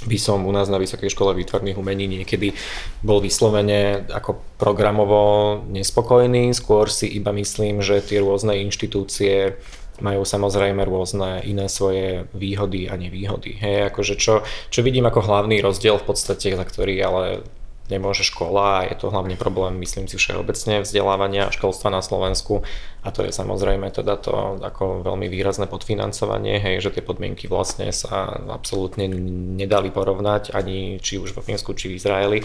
by 0.08 0.16
som 0.16 0.48
u 0.48 0.52
nás 0.56 0.72
na 0.72 0.80
Vysokej 0.80 1.12
škole 1.12 1.36
výtvarných 1.36 1.76
umení 1.76 2.08
niekedy 2.08 2.56
bol 3.04 3.20
vyslovene 3.20 4.08
ako 4.08 4.40
programovo 4.56 5.60
nespokojný, 5.68 6.56
skôr 6.56 6.88
si 6.88 7.12
iba 7.12 7.36
myslím, 7.36 7.84
že 7.84 8.00
tie 8.00 8.24
rôzne 8.24 8.56
inštitúcie 8.64 9.60
majú 10.00 10.24
samozrejme 10.24 10.80
rôzne 10.88 11.44
iné 11.44 11.68
svoje 11.68 12.24
výhody 12.32 12.88
a 12.88 12.96
nevýhody. 12.96 13.60
Hej, 13.60 13.92
akože 13.92 14.16
čo, 14.16 14.48
čo 14.72 14.80
vidím 14.80 15.04
ako 15.12 15.28
hlavný 15.28 15.60
rozdiel 15.60 16.00
v 16.00 16.08
podstate, 16.08 16.56
za 16.56 16.64
ktorý 16.64 16.96
ale 17.04 17.44
nemôže 17.90 18.22
škola 18.24 18.82
a 18.82 18.86
je 18.88 18.96
to 18.96 19.10
hlavne 19.10 19.34
problém, 19.36 19.76
myslím 19.82 20.06
si, 20.06 20.16
všeobecne 20.16 20.86
vzdelávania 20.86 21.50
a 21.50 21.54
školstva 21.54 21.90
na 21.90 22.06
Slovensku. 22.06 22.62
A 23.02 23.10
to 23.10 23.26
je 23.26 23.34
samozrejme 23.34 23.90
teda 23.90 24.16
to 24.22 24.62
ako 24.62 25.02
veľmi 25.04 25.28
výrazné 25.28 25.66
podfinancovanie, 25.66 26.62
hej, 26.62 26.86
že 26.86 27.00
tie 27.00 27.04
podmienky 27.04 27.50
vlastne 27.50 27.90
sa 27.90 28.30
absolútne 28.48 29.10
nedali 29.60 29.90
porovnať 29.90 30.54
ani 30.54 31.02
či 31.02 31.18
už 31.18 31.34
vo 31.34 31.42
Fínsku, 31.42 31.74
či 31.74 31.90
v 31.92 31.98
Izraeli. 31.98 32.40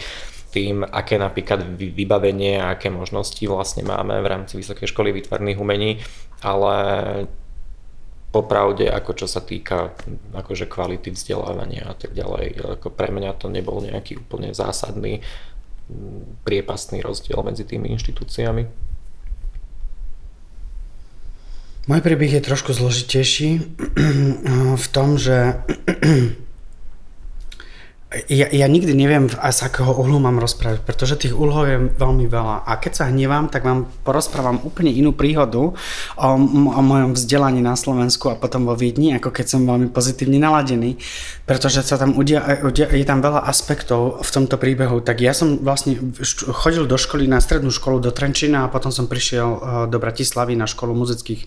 Tým, 0.54 0.86
aké 0.86 1.18
napríklad 1.18 1.66
vybavenie 1.76 2.62
a 2.62 2.78
aké 2.78 2.86
možnosti 2.86 3.42
vlastne 3.50 3.82
máme 3.82 4.22
v 4.22 4.30
rámci 4.30 4.54
Vysokej 4.54 4.86
školy 4.86 5.10
výtvarných 5.10 5.58
umení, 5.58 5.98
ale 6.46 6.74
popravde, 8.34 8.90
ako 8.90 9.14
čo 9.14 9.26
sa 9.30 9.38
týka 9.38 9.94
akože 10.34 10.66
kvality 10.66 11.14
vzdelávania 11.14 11.86
a 11.86 11.94
tak 11.94 12.18
ďalej. 12.18 12.58
Ako 12.82 12.90
pre 12.90 13.14
mňa 13.14 13.38
to 13.38 13.46
nebol 13.46 13.78
nejaký 13.78 14.18
úplne 14.18 14.50
zásadný 14.50 15.22
priepastný 16.42 16.98
rozdiel 16.98 17.38
medzi 17.46 17.62
tými 17.62 17.94
inštitúciami. 17.94 18.66
Môj 21.84 22.00
príbeh 22.00 22.32
je 22.32 22.42
trošku 22.42 22.72
zložitejší 22.72 23.50
v 24.82 24.86
tom, 24.90 25.20
že 25.20 25.60
ja, 28.30 28.47
ja 28.49 28.66
nikdy 28.71 28.94
neviem, 28.94 29.26
z 29.30 29.61
akého 29.66 29.90
uhlu 29.90 30.23
mám 30.23 30.38
rozprávať, 30.38 30.87
pretože 30.87 31.18
tých 31.18 31.35
úlohov 31.35 31.64
je 31.66 31.78
veľmi 31.99 32.26
veľa. 32.30 32.64
A 32.64 32.78
keď 32.78 32.92
sa 33.02 33.04
hnevám, 33.11 33.50
tak 33.50 33.66
vám 33.66 33.90
porozprávam 34.06 34.62
úplne 34.62 34.94
inú 34.94 35.11
príhodu 35.11 35.59
o, 35.61 35.73
o 36.18 36.80
mojom 36.80 37.18
vzdelaní 37.18 37.61
na 37.61 37.75
Slovensku 37.75 38.30
a 38.30 38.38
potom 38.38 38.64
vo 38.64 38.78
Viedni, 38.78 39.14
ako 39.18 39.35
keď 39.35 39.47
som 39.50 39.66
veľmi 39.66 39.90
pozitívne 39.90 40.38
naladený, 40.38 40.97
pretože 41.44 41.83
sa 41.83 41.99
tam 41.99 42.14
udia, 42.14 42.42
udia, 42.62 42.87
je 42.88 43.04
tam 43.04 43.18
veľa 43.18 43.44
aspektov 43.50 44.23
v 44.23 44.30
tomto 44.30 44.56
príbehu. 44.56 45.02
Tak 45.02 45.18
ja 45.18 45.35
som 45.35 45.61
vlastne 45.61 45.99
chodil 46.54 46.87
do 46.87 46.97
školy, 46.97 47.26
na 47.26 47.42
strednú 47.42 47.75
školu 47.75 47.99
do 47.99 48.14
Trenčína 48.14 48.66
a 48.66 48.73
potom 48.73 48.94
som 48.94 49.11
prišiel 49.11 49.49
e, 49.49 49.59
do 49.90 49.99
Bratislavy 49.99 50.54
na 50.54 50.71
školu 50.71 50.94
muzických 50.94 51.47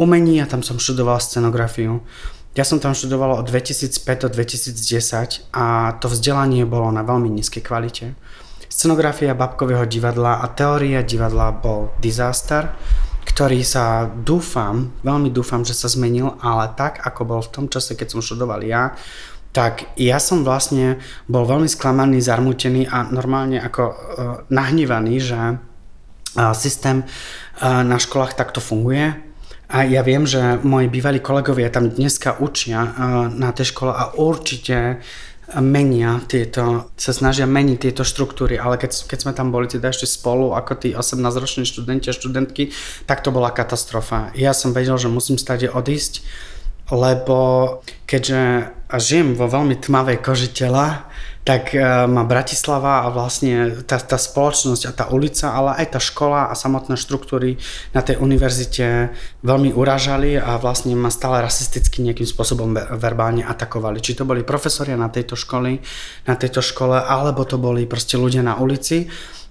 umení 0.00 0.40
a 0.40 0.48
tam 0.48 0.64
som 0.64 0.80
študoval 0.80 1.20
scenografiu. 1.20 2.02
Ja 2.50 2.66
som 2.66 2.82
tam 2.82 2.98
študoval 2.98 3.38
od 3.38 3.46
2005 3.46 4.26
do 4.26 4.28
2010 4.34 5.54
a 5.54 5.94
to 6.02 6.10
vzdelanie 6.10 6.66
bolo 6.66 6.90
na 6.90 7.06
veľmi 7.06 7.30
nízkej 7.30 7.62
kvalite. 7.62 8.18
Scenografia 8.66 9.38
babkového 9.38 9.86
divadla 9.86 10.42
a 10.42 10.50
teória 10.50 11.06
divadla 11.06 11.54
bol 11.54 11.94
disaster, 12.02 12.74
ktorý 13.22 13.62
sa 13.62 14.10
dúfam, 14.10 14.90
veľmi 15.06 15.30
dúfam, 15.30 15.62
že 15.62 15.78
sa 15.78 15.86
zmenil, 15.86 16.34
ale 16.42 16.74
tak 16.74 16.98
ako 17.06 17.20
bol 17.22 17.40
v 17.42 17.52
tom 17.54 17.66
čase, 17.70 17.94
keď 17.94 18.18
som 18.18 18.20
študoval 18.24 18.66
ja, 18.66 18.98
tak 19.54 19.86
ja 19.94 20.18
som 20.18 20.42
vlastne 20.42 20.98
bol 21.30 21.46
veľmi 21.46 21.70
sklamaný, 21.70 22.18
zarmutený 22.18 22.90
a 22.90 23.06
normálne 23.14 23.62
ako 23.62 23.82
uh, 23.86 23.94
nahnevaný, 24.50 25.22
že 25.22 25.38
uh, 25.38 26.50
systém 26.54 27.06
uh, 27.06 27.86
na 27.86 27.98
školách 27.98 28.34
takto 28.34 28.58
funguje 28.58 29.29
a 29.70 29.86
ja 29.86 30.02
viem, 30.02 30.26
že 30.26 30.58
moji 30.66 30.90
bývalí 30.90 31.22
kolegovia 31.22 31.70
tam 31.70 31.94
dneska 31.94 32.42
učia 32.42 32.90
na 33.30 33.54
tej 33.54 33.70
škole 33.70 33.94
a 33.94 34.10
určite 34.18 34.98
menia 35.58 36.22
tieto, 36.30 36.94
sa 36.94 37.10
snažia 37.10 37.46
meniť 37.46 37.78
tieto 37.90 38.02
štruktúry, 38.06 38.54
ale 38.58 38.78
keď, 38.78 39.06
keď 39.06 39.18
sme 39.18 39.32
tam 39.34 39.50
boli 39.50 39.66
teda 39.66 39.90
ešte 39.90 40.06
spolu 40.06 40.54
ako 40.54 40.78
tí 40.78 40.94
18-roční 40.94 41.66
študenti 41.66 42.10
a 42.10 42.14
študentky, 42.14 42.70
tak 43.06 43.22
to 43.22 43.34
bola 43.34 43.50
katastrofa. 43.50 44.30
Ja 44.38 44.54
som 44.54 44.70
vedel, 44.70 44.94
že 44.94 45.10
musím 45.10 45.38
stade 45.38 45.66
odísť, 45.66 46.22
lebo 46.90 47.38
keďže 48.06 48.70
žijem 48.98 49.38
vo 49.38 49.46
veľmi 49.50 49.78
tmavej 49.78 50.18
koži 50.22 50.50
tela, 50.50 51.10
tak 51.40 51.72
e, 51.72 51.80
ma 52.04 52.22
Bratislava 52.28 53.02
a 53.04 53.08
vlastne 53.08 53.80
tá, 53.88 53.96
tá 53.96 54.20
spoločnosť 54.20 54.82
a 54.84 54.92
tá 54.92 55.04
ulica, 55.08 55.56
ale 55.56 55.80
aj 55.80 55.96
tá 55.96 56.00
škola 56.00 56.52
a 56.52 56.54
samotné 56.54 57.00
štruktúry 57.00 57.56
na 57.96 58.04
tej 58.04 58.20
univerzite 58.20 59.10
veľmi 59.40 59.72
uražali 59.72 60.36
a 60.36 60.60
vlastne 60.60 60.92
ma 60.92 61.08
stále 61.08 61.40
rasisticky 61.40 62.04
nejakým 62.04 62.28
spôsobom 62.28 62.76
verbálne 63.00 63.40
atakovali. 63.40 64.04
Či 64.04 64.20
to 64.20 64.28
boli 64.28 64.44
profesoria 64.44 65.00
na 65.00 65.08
tejto 65.08 65.32
školy, 65.32 65.80
na 66.28 66.34
tejto 66.36 66.60
škole, 66.60 67.00
alebo 67.00 67.48
to 67.48 67.56
boli 67.56 67.88
proste 67.88 68.20
ľudia 68.20 68.44
na 68.44 68.60
ulici. 68.60 69.08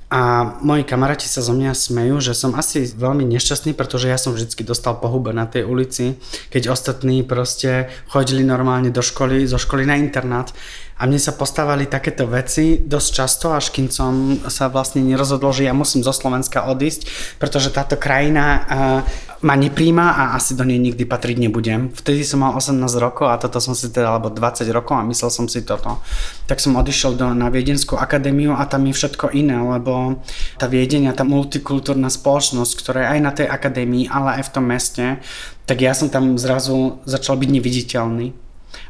A 0.09 0.41
moji 0.65 0.89
kamaráti 0.89 1.29
sa 1.29 1.45
zo 1.45 1.53
mňa 1.53 1.77
smejú, 1.77 2.17
že 2.17 2.33
som 2.33 2.57
asi 2.57 2.89
veľmi 2.97 3.29
nešťastný, 3.29 3.77
pretože 3.77 4.09
ja 4.09 4.17
som 4.17 4.33
vždy 4.33 4.65
dostal 4.65 4.97
pohube 4.97 5.29
na 5.37 5.45
tej 5.45 5.69
ulici, 5.69 6.17
keď 6.49 6.73
ostatní 6.73 7.21
proste 7.21 7.93
chodili 8.09 8.41
normálne 8.41 8.89
do 8.89 9.05
školy, 9.05 9.45
zo 9.45 9.61
školy 9.61 9.85
na 9.85 10.01
internát. 10.01 10.49
A 10.99 11.07
mne 11.07 11.15
sa 11.15 11.31
postávali 11.31 11.87
takéto 11.87 12.27
veci 12.27 12.75
dosť 12.83 13.09
často, 13.15 13.55
až 13.55 13.71
kým 13.71 13.87
som 13.87 14.35
sa 14.51 14.67
vlastne 14.67 14.99
nerozhodol, 14.99 15.55
že 15.55 15.63
ja 15.63 15.71
musím 15.71 16.03
zo 16.03 16.11
Slovenska 16.11 16.67
odísť, 16.67 17.07
pretože 17.39 17.71
táto 17.71 17.95
krajina 17.95 18.45
uh, 18.59 19.29
ma 19.39 19.55
nepríjma 19.55 20.03
a 20.03 20.23
asi 20.35 20.59
do 20.59 20.67
nej 20.67 20.75
nikdy 20.75 21.07
patriť 21.07 21.39
nebudem. 21.39 21.87
Vtedy 21.95 22.27
som 22.27 22.43
mal 22.43 22.51
18 22.51 22.83
rokov 22.99 23.31
a 23.31 23.39
toto 23.39 23.63
som 23.63 23.71
si 23.71 23.87
teda, 23.87 24.11
alebo 24.11 24.27
20 24.27 24.67
rokov 24.75 24.99
a 24.99 25.07
myslel 25.07 25.31
som 25.31 25.47
si 25.47 25.63
toto. 25.63 26.03
Tak 26.51 26.59
som 26.59 26.75
odišiel 26.75 27.15
do, 27.15 27.31
na 27.31 27.47
Viedenskú 27.47 27.95
akadémiu 27.95 28.51
a 28.51 28.67
tam 28.67 28.83
je 28.83 28.99
všetko 28.99 29.31
iné, 29.31 29.55
lebo 29.55 30.19
tá 30.59 30.67
Viedeň 30.67 31.07
a 31.07 31.15
tá 31.15 31.23
multikultúrna 31.23 32.11
spoločnosť, 32.11 32.71
ktorá 32.75 33.07
je 33.07 33.11
aj 33.15 33.19
na 33.23 33.31
tej 33.31 33.47
akadémii, 33.47 34.11
ale 34.11 34.43
aj 34.43 34.51
v 34.51 34.53
tom 34.53 34.65
meste, 34.67 35.05
tak 35.63 35.79
ja 35.79 35.95
som 35.95 36.11
tam 36.11 36.35
zrazu 36.35 36.99
začal 37.07 37.39
byť 37.39 37.49
neviditeľný 37.55 38.48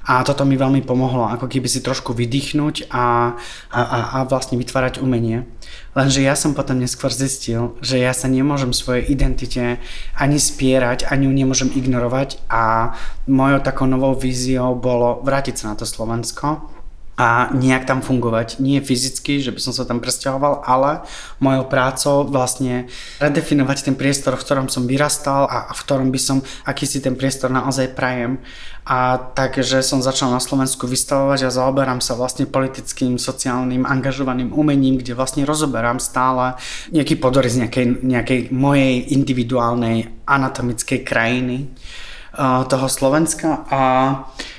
A 0.10 0.26
toto 0.26 0.44
mi 0.44 0.58
veľmi 0.58 0.82
pomohlo, 0.82 1.30
ako 1.30 1.46
keby 1.46 1.70
si 1.70 1.86
trošku 1.86 2.18
vydýchnuť 2.18 2.90
a, 2.90 3.38
a, 3.70 3.80
a, 3.80 3.98
a 4.16 4.18
vlastne 4.26 4.58
vytvárať 4.58 5.00
umenie. 5.00 5.46
Lenže 5.94 6.26
ja 6.26 6.34
som 6.34 6.58
potom 6.58 6.82
neskôr 6.82 7.14
zistil, 7.14 7.78
že 7.84 8.02
ja 8.02 8.16
sa 8.16 8.26
nemôžem 8.26 8.74
svojej 8.74 9.06
identite 9.10 9.78
ani 10.18 10.38
spierať, 10.42 11.06
ani 11.10 11.30
ju 11.30 11.34
nemôžem 11.34 11.70
ignorovať 11.70 12.42
a 12.50 12.96
mojou 13.30 13.60
takou 13.62 13.86
novou 13.86 14.18
víziou 14.18 14.74
bolo 14.74 15.22
vrátiť 15.22 15.56
sa 15.62 15.74
na 15.74 15.76
to 15.78 15.86
Slovensko 15.86 16.79
a 17.20 17.52
nejak 17.52 17.84
tam 17.84 18.00
fungovať. 18.00 18.64
Nie 18.64 18.80
fyzicky, 18.80 19.44
že 19.44 19.52
by 19.52 19.60
som 19.60 19.76
sa 19.76 19.84
tam 19.84 20.00
presťahoval, 20.00 20.64
ale 20.64 21.04
mojou 21.44 21.68
prácou 21.68 22.16
vlastne 22.24 22.88
redefinovať 23.20 23.92
ten 23.92 23.96
priestor, 24.00 24.40
v 24.40 24.44
ktorom 24.48 24.72
som 24.72 24.88
vyrastal 24.88 25.44
a 25.44 25.68
v 25.76 25.82
ktorom 25.84 26.16
by 26.16 26.20
som 26.20 26.40
akýsi 26.64 27.04
ten 27.04 27.20
priestor 27.20 27.52
naozaj 27.52 27.92
prajem. 27.92 28.40
A 28.88 29.20
takže 29.20 29.84
som 29.84 30.00
začal 30.00 30.32
na 30.32 30.40
Slovensku 30.40 30.88
vystavovať 30.88 31.46
a 31.46 31.54
zaoberám 31.54 32.00
sa 32.00 32.16
vlastne 32.16 32.48
politickým, 32.48 33.20
sociálnym, 33.20 33.84
angažovaným 33.84 34.56
umením, 34.56 35.04
kde 35.04 35.12
vlastne 35.12 35.44
rozoberám 35.44 36.00
stále 36.00 36.56
nejaký 36.96 37.20
podorys 37.20 37.60
nejakej, 37.60 38.00
nejakej 38.00 38.40
mojej 38.56 39.12
individuálnej 39.12 40.24
anatomickej 40.24 41.04
krajiny 41.04 41.68
toho 42.38 42.88
Slovenska 42.88 43.66
a 43.74 43.82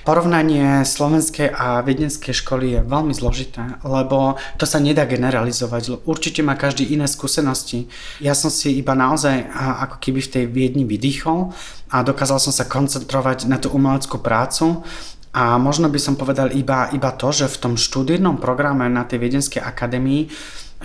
porovnanie 0.02 0.82
slovenskej 0.82 1.54
a 1.54 1.86
viedenskej 1.86 2.34
školy 2.34 2.66
je 2.74 2.80
veľmi 2.82 3.14
zložité, 3.14 3.78
lebo 3.86 4.34
to 4.58 4.66
sa 4.66 4.82
nedá 4.82 5.06
generalizovať. 5.06 6.02
Určite 6.02 6.42
má 6.42 6.58
každý 6.58 6.90
iné 6.90 7.06
skúsenosti. 7.06 7.86
Ja 8.18 8.34
som 8.34 8.50
si 8.50 8.74
iba 8.74 8.98
naozaj 8.98 9.46
ako 9.86 10.02
keby 10.02 10.18
v 10.18 10.32
tej 10.34 10.44
Viedni 10.50 10.82
vydýchol 10.82 11.54
a 11.94 12.02
dokázal 12.02 12.42
som 12.42 12.50
sa 12.50 12.66
koncentrovať 12.66 13.46
na 13.46 13.62
tú 13.62 13.70
umeleckú 13.70 14.18
prácu 14.18 14.82
a 15.30 15.54
možno 15.54 15.86
by 15.86 16.00
som 16.02 16.18
povedal 16.18 16.50
iba, 16.50 16.90
iba 16.90 17.14
to, 17.14 17.30
že 17.30 17.46
v 17.46 17.60
tom 17.62 17.74
študijnom 17.78 18.42
programe 18.42 18.90
na 18.90 19.06
tej 19.06 19.22
Viedenskej 19.22 19.62
akadémii 19.62 20.26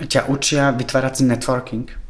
ťa 0.06 0.30
učia 0.30 0.70
vytvárať 0.70 1.26
networking 1.26 2.05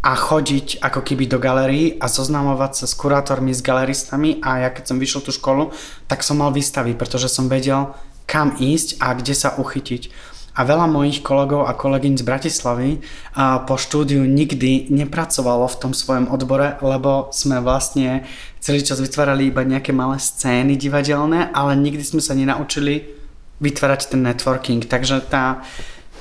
a 0.00 0.16
chodiť 0.16 0.80
ako 0.80 1.04
keby 1.04 1.28
do 1.28 1.36
galérií 1.36 2.00
a 2.00 2.08
zoznamovať 2.08 2.72
sa 2.72 2.86
s 2.88 2.96
kurátormi, 2.96 3.52
s 3.52 3.60
galeristami 3.60 4.40
a 4.40 4.64
ja 4.64 4.70
keď 4.72 4.92
som 4.92 4.96
vyšiel 4.96 5.20
tú 5.20 5.32
školu, 5.32 5.76
tak 6.08 6.24
som 6.24 6.40
mal 6.40 6.56
výstavy, 6.56 6.96
pretože 6.96 7.28
som 7.28 7.52
vedel, 7.52 7.92
kam 8.24 8.56
ísť 8.56 8.96
a 9.04 9.12
kde 9.12 9.34
sa 9.36 9.52
uchytiť. 9.60 10.08
A 10.56 10.66
veľa 10.66 10.90
mojich 10.90 11.22
kolegov 11.22 11.68
a 11.68 11.76
kolegyň 11.78 12.20
z 12.20 12.26
Bratislavy 12.26 12.90
a 13.38 13.62
po 13.62 13.78
štúdiu 13.78 14.26
nikdy 14.26 14.90
nepracovalo 14.90 15.68
v 15.70 15.78
tom 15.78 15.92
svojom 15.94 16.26
odbore, 16.26 16.74
lebo 16.82 17.30
sme 17.30 17.62
vlastne 17.62 18.26
celý 18.58 18.82
čas 18.82 18.98
vytvárali 18.98 19.52
iba 19.52 19.62
nejaké 19.62 19.94
malé 19.94 20.18
scény 20.18 20.74
divadelné, 20.74 21.54
ale 21.54 21.78
nikdy 21.78 22.02
sme 22.02 22.20
sa 22.24 22.34
nenaučili 22.34 23.20
vytvárať 23.62 24.16
ten 24.16 24.26
networking. 24.26 24.84
Takže 24.88 25.22
tá, 25.28 25.62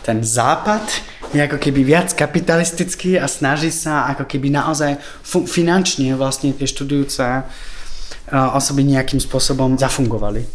ten 0.10 0.26
západ 0.26 0.82
je 1.30 1.46
ako 1.46 1.62
keby 1.62 1.86
viac 1.86 2.10
kapitalistický 2.18 3.22
a 3.22 3.30
snaží 3.30 3.70
sa 3.70 4.10
ako 4.10 4.26
keby 4.26 4.50
naozaj 4.50 4.98
finančne 5.46 6.18
vlastne 6.18 6.50
tie 6.58 6.66
študujúce 6.66 7.46
uh, 7.46 8.58
osoby 8.58 8.82
nejakým 8.90 9.22
spôsobom 9.22 9.78
zafungovali. 9.78 10.50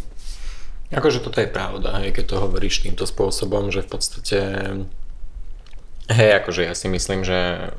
Akože 0.90 1.22
toto 1.22 1.38
je 1.38 1.46
pravda, 1.46 2.02
hej, 2.02 2.10
keď 2.10 2.24
to 2.34 2.42
hovoríš 2.42 2.82
týmto 2.82 3.06
spôsobom, 3.06 3.70
že 3.70 3.86
v 3.86 3.88
podstate 3.94 4.38
hej, 6.10 6.30
akože 6.42 6.66
ja 6.66 6.74
si 6.74 6.90
myslím, 6.90 7.22
že 7.22 7.70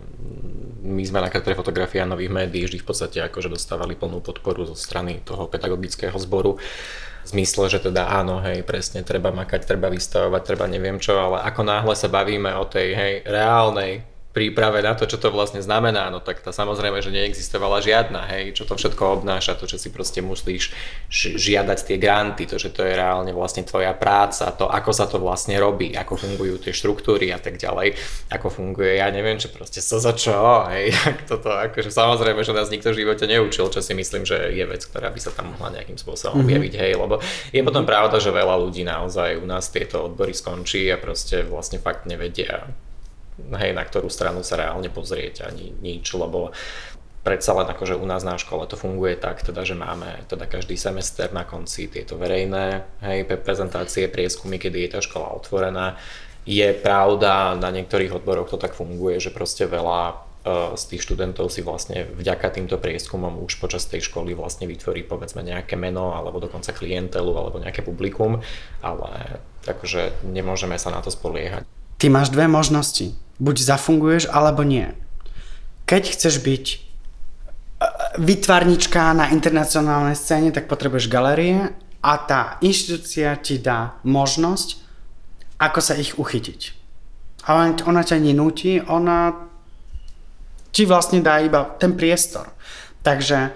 my 0.79 1.03
sme 1.03 1.19
napríklad 1.19 1.43
pre 1.43 1.59
fotografia 1.59 2.07
nových 2.07 2.31
médií 2.31 2.63
vždy 2.63 2.79
v 2.79 2.87
podstate 2.87 3.19
akože 3.19 3.51
dostávali 3.51 3.99
plnú 3.99 4.23
podporu 4.23 4.63
zo 4.63 4.79
strany 4.79 5.19
toho 5.27 5.51
pedagogického 5.51 6.15
zboru 6.23 6.55
zmysle, 7.29 7.69
že 7.69 7.79
teda 7.81 8.09
áno, 8.09 8.41
hej, 8.41 8.61
presne, 8.61 9.01
treba 9.01 9.33
makať, 9.33 9.65
treba 9.65 9.89
vystavovať, 9.89 10.41
treba 10.45 10.65
neviem 10.69 11.01
čo, 11.01 11.17
ale 11.17 11.41
ako 11.45 11.61
náhle 11.65 11.93
sa 11.97 12.09
bavíme 12.09 12.53
o 12.57 12.65
tej, 12.65 12.87
hej, 12.93 13.13
reálnej 13.25 14.14
príprave 14.35 14.83
na 14.83 14.91
to, 14.99 15.07
čo 15.07 15.15
to 15.15 15.31
vlastne 15.31 15.63
znamená, 15.63 16.11
no 16.11 16.19
tak 16.19 16.43
tá 16.43 16.51
samozrejme, 16.51 16.99
že 16.99 17.07
neexistovala 17.07 17.79
žiadna, 17.79 18.27
hej, 18.35 18.51
čo 18.51 18.67
to 18.67 18.75
všetko 18.75 19.23
obnáša, 19.23 19.55
to, 19.55 19.63
že 19.63 19.79
si 19.79 19.89
proste 19.95 20.19
musíš 20.19 20.75
žiadať 21.15 21.79
tie 21.87 21.95
granty, 21.95 22.43
to, 22.43 22.59
že 22.59 22.75
to 22.75 22.83
je 22.83 22.99
reálne 22.99 23.31
vlastne 23.31 23.63
tvoja 23.63 23.95
práca, 23.95 24.51
to, 24.51 24.67
ako 24.67 24.91
sa 24.91 25.07
to 25.07 25.23
vlastne 25.23 25.55
robí, 25.55 25.95
ako 25.95 26.19
fungujú 26.19 26.59
tie 26.59 26.75
štruktúry 26.75 27.31
a 27.31 27.39
tak 27.39 27.55
ďalej, 27.55 27.95
ako 28.27 28.51
funguje, 28.51 28.99
ja 28.99 29.07
neviem, 29.07 29.39
čo 29.39 29.47
proste 29.55 29.79
sa 29.79 30.03
za 30.03 30.11
čo, 30.11 30.67
hej, 30.67 30.91
toto, 31.31 31.55
akože 31.55 31.87
samozrejme, 31.87 32.43
že 32.43 32.51
nás 32.51 32.67
nikto 32.67 32.91
v 32.91 33.07
živote 33.07 33.23
neučil, 33.31 33.71
čo 33.71 33.79
si 33.79 33.95
myslím, 33.95 34.27
že 34.27 34.51
je 34.51 34.65
vec, 34.67 34.83
ktorá 34.83 35.15
by 35.15 35.19
sa 35.23 35.31
tam 35.31 35.55
mohla 35.55 35.79
nejakým 35.79 35.95
spôsobom 35.95 36.43
mm-hmm. 36.43 36.51
objaviť, 36.51 36.73
hej, 36.75 36.91
lebo 36.99 37.23
je 37.55 37.61
potom 37.63 37.87
pravda, 37.87 38.19
že 38.19 38.35
veľa 38.35 38.59
ľudí 38.59 38.83
naozaj 38.83 39.39
u 39.39 39.47
nás 39.47 39.71
tieto 39.71 40.03
odbory 40.03 40.35
skončí 40.35 40.91
a 40.91 40.99
proste 40.99 41.47
vlastne 41.47 41.79
fakt 41.79 42.03
nevedia, 42.03 42.67
hej, 43.37 43.71
na 43.75 43.83
ktorú 43.83 44.07
stranu 44.07 44.41
sa 44.41 44.59
reálne 44.59 44.87
pozrieť 44.87 45.47
ani 45.47 45.75
nič, 45.83 46.07
lebo 46.15 46.55
predsa 47.25 47.57
len 47.57 47.65
akože 47.65 47.97
u 47.97 48.05
nás 48.05 48.21
na 48.21 48.37
škole 48.37 48.69
to 48.69 48.77
funguje 48.77 49.17
tak, 49.17 49.41
teda, 49.41 49.65
že 49.65 49.73
máme 49.73 50.29
teda 50.29 50.45
každý 50.45 50.77
semester 50.77 51.33
na 51.33 51.41
konci 51.41 51.89
tieto 51.89 52.21
verejné 52.21 52.85
hej, 53.01 53.25
prezentácie, 53.41 54.05
prieskumy, 54.05 54.61
kedy 54.61 54.85
je 54.85 54.89
tá 54.93 54.99
škola 55.01 55.33
otvorená. 55.33 55.97
Je 56.45 56.69
pravda, 56.77 57.57
na 57.57 57.73
niektorých 57.73 58.21
odboroch 58.21 58.53
to 58.53 58.61
tak 58.61 58.77
funguje, 58.77 59.17
že 59.17 59.33
proste 59.33 59.65
veľa 59.65 60.01
e, 60.05 60.13
z 60.77 60.83
tých 60.93 61.01
študentov 61.01 61.49
si 61.49 61.65
vlastne 61.65 62.05
vďaka 62.05 62.53
týmto 62.53 62.77
prieskumom 62.77 63.41
už 63.41 63.57
počas 63.57 63.89
tej 63.89 64.05
školy 64.05 64.37
vlastne 64.37 64.69
vytvorí 64.69 65.01
povedzme 65.01 65.41
nejaké 65.41 65.73
meno 65.73 66.13
alebo 66.13 66.37
dokonca 66.37 66.69
klientelu 66.77 67.33
alebo 67.33 67.57
nejaké 67.57 67.81
publikum, 67.81 68.45
ale 68.85 69.41
akože 69.65 70.29
nemôžeme 70.29 70.77
sa 70.77 70.93
na 70.93 71.01
to 71.01 71.09
spoliehať. 71.09 71.65
Ty 71.97 72.13
máš 72.13 72.29
dve 72.29 72.45
možnosti 72.45 73.24
buď 73.39 73.55
zafunguješ, 73.59 74.23
alebo 74.31 74.63
nie. 74.63 74.91
Keď 75.85 76.03
chceš 76.17 76.41
byť 76.41 76.65
e, 76.71 76.77
vytvarnička 78.19 79.13
na 79.13 79.29
internacionálnej 79.29 80.17
scéne, 80.17 80.49
tak 80.55 80.71
potrebuješ 80.71 81.11
galerie 81.11 81.75
a 82.01 82.11
tá 82.21 82.57
inštitúcia 82.61 83.33
ti 83.41 83.57
dá 83.57 83.97
možnosť, 84.05 84.81
ako 85.61 85.79
sa 85.81 85.93
ich 85.97 86.17
uchytiť. 86.17 86.61
Ale 87.45 87.77
ona 87.85 88.01
ťa 88.01 88.17
nenúti, 88.17 88.81
ona 88.81 89.45
ti 90.73 90.83
vlastne 90.83 91.21
dá 91.21 91.39
iba 91.39 91.77
ten 91.77 91.93
priestor. 91.93 92.49
Takže 93.05 93.53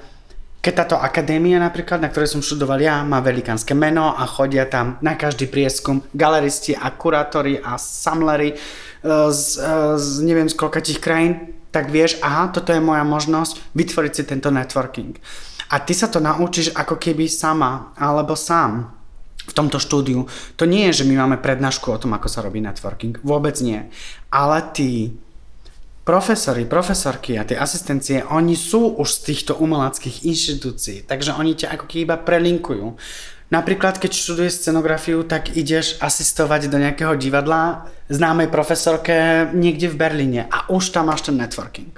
keď 0.60 0.74
táto 0.76 0.96
akadémia 1.00 1.56
napríklad, 1.56 2.04
na 2.04 2.12
ktorej 2.12 2.36
som 2.36 2.44
študoval 2.44 2.84
ja, 2.84 3.00
má 3.08 3.24
velikánske 3.24 3.72
meno 3.72 4.12
a 4.12 4.28
chodia 4.28 4.68
tam 4.68 5.00
na 5.00 5.16
každý 5.16 5.48
prieskum 5.48 6.04
galeristi 6.12 6.76
a 6.76 6.92
kurátori 6.92 7.56
a 7.64 7.80
samlery, 7.80 8.60
z, 9.06 9.42
z 9.96 10.08
neviem 10.26 10.50
z 10.52 10.56
koľkatých 10.60 11.00
krajín, 11.00 11.56
tak 11.70 11.94
vieš, 11.94 12.18
aha, 12.26 12.50
toto 12.50 12.74
je 12.74 12.82
moja 12.82 13.06
možnosť 13.06 13.62
vytvoriť 13.78 14.14
si 14.14 14.24
tento 14.26 14.50
networking. 14.50 15.16
A 15.70 15.78
ty 15.78 15.94
sa 15.94 16.10
to 16.10 16.18
naučíš 16.18 16.74
ako 16.74 16.98
keby 16.98 17.30
sama, 17.30 17.94
alebo 17.94 18.34
sám 18.34 18.90
v 19.46 19.54
tomto 19.54 19.78
štúdiu. 19.78 20.26
To 20.58 20.66
nie 20.66 20.90
je, 20.90 21.02
že 21.02 21.08
my 21.10 21.26
máme 21.26 21.38
prednášku 21.38 21.94
o 21.94 22.02
tom, 22.02 22.18
ako 22.18 22.26
sa 22.30 22.42
robí 22.42 22.58
networking. 22.62 23.22
Vôbec 23.22 23.58
nie. 23.62 23.86
Ale 24.34 24.66
tí 24.74 25.14
profesori, 26.06 26.66
profesorky 26.66 27.38
a 27.38 27.46
tie 27.46 27.54
asistencie, 27.54 28.26
oni 28.26 28.58
sú 28.58 28.98
už 28.98 29.10
z 29.10 29.20
týchto 29.30 29.54
umeleckých 29.62 30.26
inštitúcií, 30.26 31.06
takže 31.06 31.38
oni 31.38 31.54
ťa 31.54 31.78
ako 31.78 31.86
keby 31.86 32.02
iba 32.02 32.18
prelinkujú. 32.18 32.98
Napríklad, 33.50 33.98
keď 33.98 34.14
študuješ 34.14 34.62
scenografiu, 34.62 35.26
tak 35.26 35.58
ideš 35.58 35.98
asistovať 35.98 36.70
do 36.70 36.78
nejakého 36.78 37.18
divadla 37.18 37.90
známej 38.06 38.46
profesorke 38.54 39.50
niekde 39.58 39.90
v 39.90 39.98
Berlíne 39.98 40.42
a 40.54 40.70
už 40.70 40.94
tam 40.94 41.10
máš 41.10 41.26
ten 41.26 41.38
networking. 41.38 41.90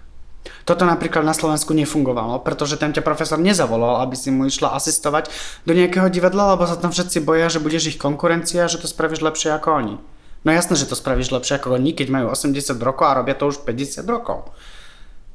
Toto 0.64 0.88
napríklad 0.88 1.28
na 1.28 1.36
Slovensku 1.36 1.76
nefungovalo, 1.76 2.40
pretože 2.40 2.80
ten 2.80 2.96
ťa 2.96 3.04
profesor 3.04 3.36
nezavolal, 3.36 4.00
aby 4.00 4.16
si 4.16 4.32
mu 4.32 4.48
išla 4.48 4.78
asistovať 4.78 5.28
do 5.68 5.76
nejakého 5.76 6.08
divadla, 6.08 6.56
lebo 6.56 6.64
sa 6.64 6.80
tam 6.80 6.96
všetci 6.96 7.20
boja, 7.26 7.52
že 7.52 7.60
budeš 7.60 7.96
ich 7.96 7.98
konkurencia, 8.00 8.72
že 8.72 8.80
to 8.80 8.88
spravíš 8.88 9.20
lepšie 9.20 9.52
ako 9.52 9.70
oni. 9.76 9.96
No 10.42 10.50
jasné, 10.50 10.80
že 10.80 10.88
to 10.88 10.96
spravíš 10.96 11.36
lepšie 11.36 11.60
ako 11.60 11.76
oni, 11.76 11.92
keď 11.92 12.08
majú 12.14 12.32
80 12.32 12.80
rokov 12.80 13.06
a 13.12 13.18
robia 13.20 13.36
to 13.36 13.50
už 13.52 13.68
50 13.68 14.08
rokov. 14.08 14.54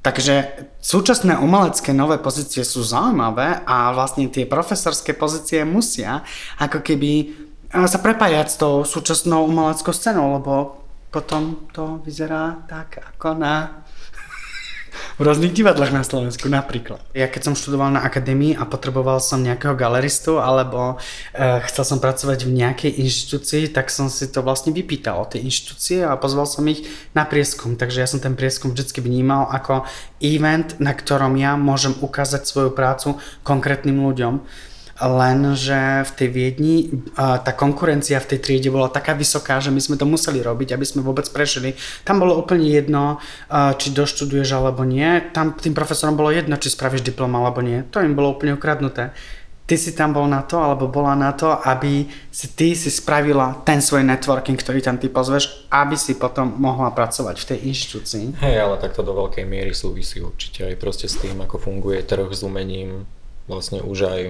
Takže 0.06 0.54
súčasné 0.78 1.34
umelecké 1.34 1.90
nové 1.90 2.22
pozície 2.22 2.62
sú 2.62 2.86
zaujímavé 2.86 3.66
a 3.66 3.90
vlastne 3.90 4.30
tie 4.30 4.46
profesorské 4.46 5.18
pozície 5.18 5.66
musia 5.66 6.22
ako 6.62 6.78
keby 6.78 7.34
eh, 7.74 7.86
sa 7.90 7.98
prepájať 7.98 8.46
s 8.46 8.56
tou 8.62 8.86
súčasnou 8.86 9.50
umeleckou 9.50 9.90
scénou, 9.90 10.38
lebo 10.38 10.78
potom 11.10 11.66
to 11.74 11.98
vyzerá 12.06 12.62
tak 12.70 13.02
ako 13.02 13.34
na 13.34 13.82
v 15.16 15.22
rôznych 15.22 15.52
divadlách 15.52 15.92
na 15.92 16.04
Slovensku 16.04 16.46
napríklad. 16.50 17.00
Ja 17.16 17.26
keď 17.26 17.52
som 17.52 17.54
študoval 17.58 17.94
na 17.94 18.04
akadémii 18.04 18.56
a 18.56 18.68
potreboval 18.68 19.18
som 19.22 19.42
nejakého 19.42 19.76
galeristu 19.76 20.38
alebo 20.42 21.00
e, 21.32 21.64
chcel 21.70 21.84
som 21.84 21.98
pracovať 21.98 22.44
v 22.44 22.54
nejakej 22.60 22.92
inštitúcii, 23.00 23.72
tak 23.72 23.88
som 23.88 24.12
si 24.12 24.28
to 24.28 24.44
vlastne 24.44 24.74
vypýtal 24.76 25.22
o 25.22 25.28
tie 25.28 25.40
inštitúcie 25.42 26.04
a 26.04 26.14
pozval 26.16 26.44
som 26.44 26.64
ich 26.66 26.84
na 27.16 27.24
prieskum. 27.24 27.74
Takže 27.74 28.02
ja 28.02 28.08
som 28.08 28.20
ten 28.20 28.36
prieskum 28.36 28.72
vždy 28.72 29.02
vnímal 29.02 29.48
ako 29.52 29.88
event, 30.20 30.76
na 30.78 30.92
ktorom 30.92 31.36
ja 31.36 31.54
môžem 31.56 31.92
ukázať 31.98 32.48
svoju 32.48 32.70
prácu 32.72 33.18
konkrétnym 33.42 34.00
ľuďom. 34.00 34.44
Lenže 34.96 36.08
v 36.08 36.10
tej 36.16 36.28
Viedni 36.32 36.76
tá 37.16 37.52
konkurencia 37.52 38.16
v 38.16 38.36
tej 38.36 38.38
triede 38.40 38.72
bola 38.72 38.88
taká 38.88 39.12
vysoká, 39.12 39.60
že 39.60 39.68
my 39.68 39.80
sme 39.80 40.00
to 40.00 40.08
museli 40.08 40.40
robiť, 40.40 40.72
aby 40.72 40.86
sme 40.88 41.04
vôbec 41.04 41.28
prešli. 41.28 41.76
Tam 42.00 42.16
bolo 42.16 42.36
úplne 42.36 42.64
jedno, 42.64 43.20
či 43.52 43.92
doštuduješ 43.92 44.56
alebo 44.56 44.88
nie. 44.88 45.20
Tam 45.36 45.52
tým 45.52 45.76
profesorom 45.76 46.16
bolo 46.16 46.32
jedno, 46.32 46.56
či 46.56 46.72
spravíš 46.72 47.04
diplom 47.04 47.28
alebo 47.36 47.60
nie. 47.60 47.84
To 47.92 48.00
im 48.00 48.16
bolo 48.16 48.32
úplne 48.32 48.56
ukradnuté 48.56 49.12
ty 49.66 49.74
si 49.74 49.98
tam 49.98 50.14
bol 50.14 50.30
na 50.30 50.46
to, 50.46 50.62
alebo 50.62 50.86
bola 50.86 51.18
na 51.18 51.34
to, 51.34 51.50
aby 51.50 52.06
si 52.30 52.54
ty 52.54 52.78
si 52.78 52.86
spravila 52.86 53.66
ten 53.66 53.82
svoj 53.82 54.06
networking, 54.06 54.54
ktorý 54.54 54.78
tam 54.78 54.96
ty 54.96 55.10
pozveš, 55.10 55.66
aby 55.74 55.98
si 55.98 56.14
potom 56.14 56.54
mohla 56.54 56.94
pracovať 56.94 57.36
v 57.42 57.48
tej 57.50 57.58
inštitúcii. 57.74 58.24
Hej, 58.38 58.56
ale 58.62 58.78
takto 58.78 59.02
do 59.02 59.12
veľkej 59.18 59.42
miery 59.42 59.74
súvisí 59.74 60.22
určite 60.22 60.70
aj 60.70 60.78
proste 60.78 61.10
s 61.10 61.18
tým, 61.18 61.42
ako 61.42 61.58
funguje 61.58 61.98
trh 62.06 62.30
s 62.30 62.46
umením, 62.46 63.10
vlastne 63.50 63.82
už 63.82 63.98
aj 64.06 64.20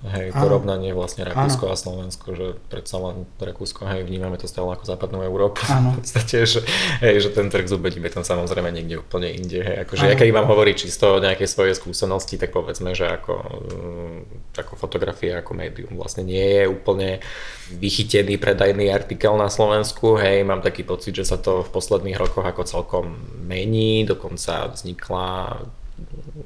Hej, 0.00 0.32
porovnanie 0.32 0.96
vlastne 0.96 1.28
Rakúsko 1.28 1.68
ano. 1.68 1.72
a 1.72 1.76
Slovensko, 1.76 2.32
že 2.32 2.46
predsa 2.72 2.96
len 3.04 3.28
Rakúsko, 3.36 3.84
hej, 3.84 4.08
vnímame 4.08 4.40
to 4.40 4.48
stále 4.48 4.72
ako 4.72 4.88
západnú 4.88 5.20
Európu. 5.20 5.60
Ano. 5.68 5.92
V 6.00 6.00
podstate, 6.00 6.48
že, 6.48 6.64
hej, 7.04 7.20
že 7.20 7.28
ten 7.36 7.52
trh 7.52 7.68
s 7.68 7.76
ubením 7.76 8.08
je 8.08 8.16
tam 8.16 8.24
samozrejme 8.24 8.72
niekde 8.72 9.04
úplne 9.04 9.28
inde. 9.28 9.60
Hej, 9.60 9.84
akože 9.84 10.08
ja 10.08 10.16
keď 10.16 10.32
vám 10.32 10.48
hovorí 10.48 10.72
čisto 10.72 11.20
o 11.20 11.22
nejakej 11.22 11.44
svojej 11.44 11.76
skúsenosti, 11.76 12.40
tak 12.40 12.48
povedzme, 12.56 12.96
že 12.96 13.12
ako, 13.12 13.34
mm, 13.76 14.20
ako 14.56 14.72
fotografia, 14.80 15.44
ako 15.44 15.52
médium 15.52 15.92
vlastne 16.00 16.24
nie 16.24 16.48
je 16.48 16.64
úplne 16.64 17.20
vychytený 17.68 18.40
predajný 18.40 18.88
artikel 18.88 19.36
na 19.36 19.52
Slovensku. 19.52 20.16
Hej, 20.16 20.48
mám 20.48 20.64
taký 20.64 20.80
pocit, 20.80 21.12
že 21.12 21.28
sa 21.28 21.36
to 21.36 21.60
v 21.60 21.68
posledných 21.76 22.16
rokoch 22.16 22.48
ako 22.48 22.64
celkom 22.64 23.20
mení, 23.44 24.08
dokonca 24.08 24.72
vznikla 24.72 25.60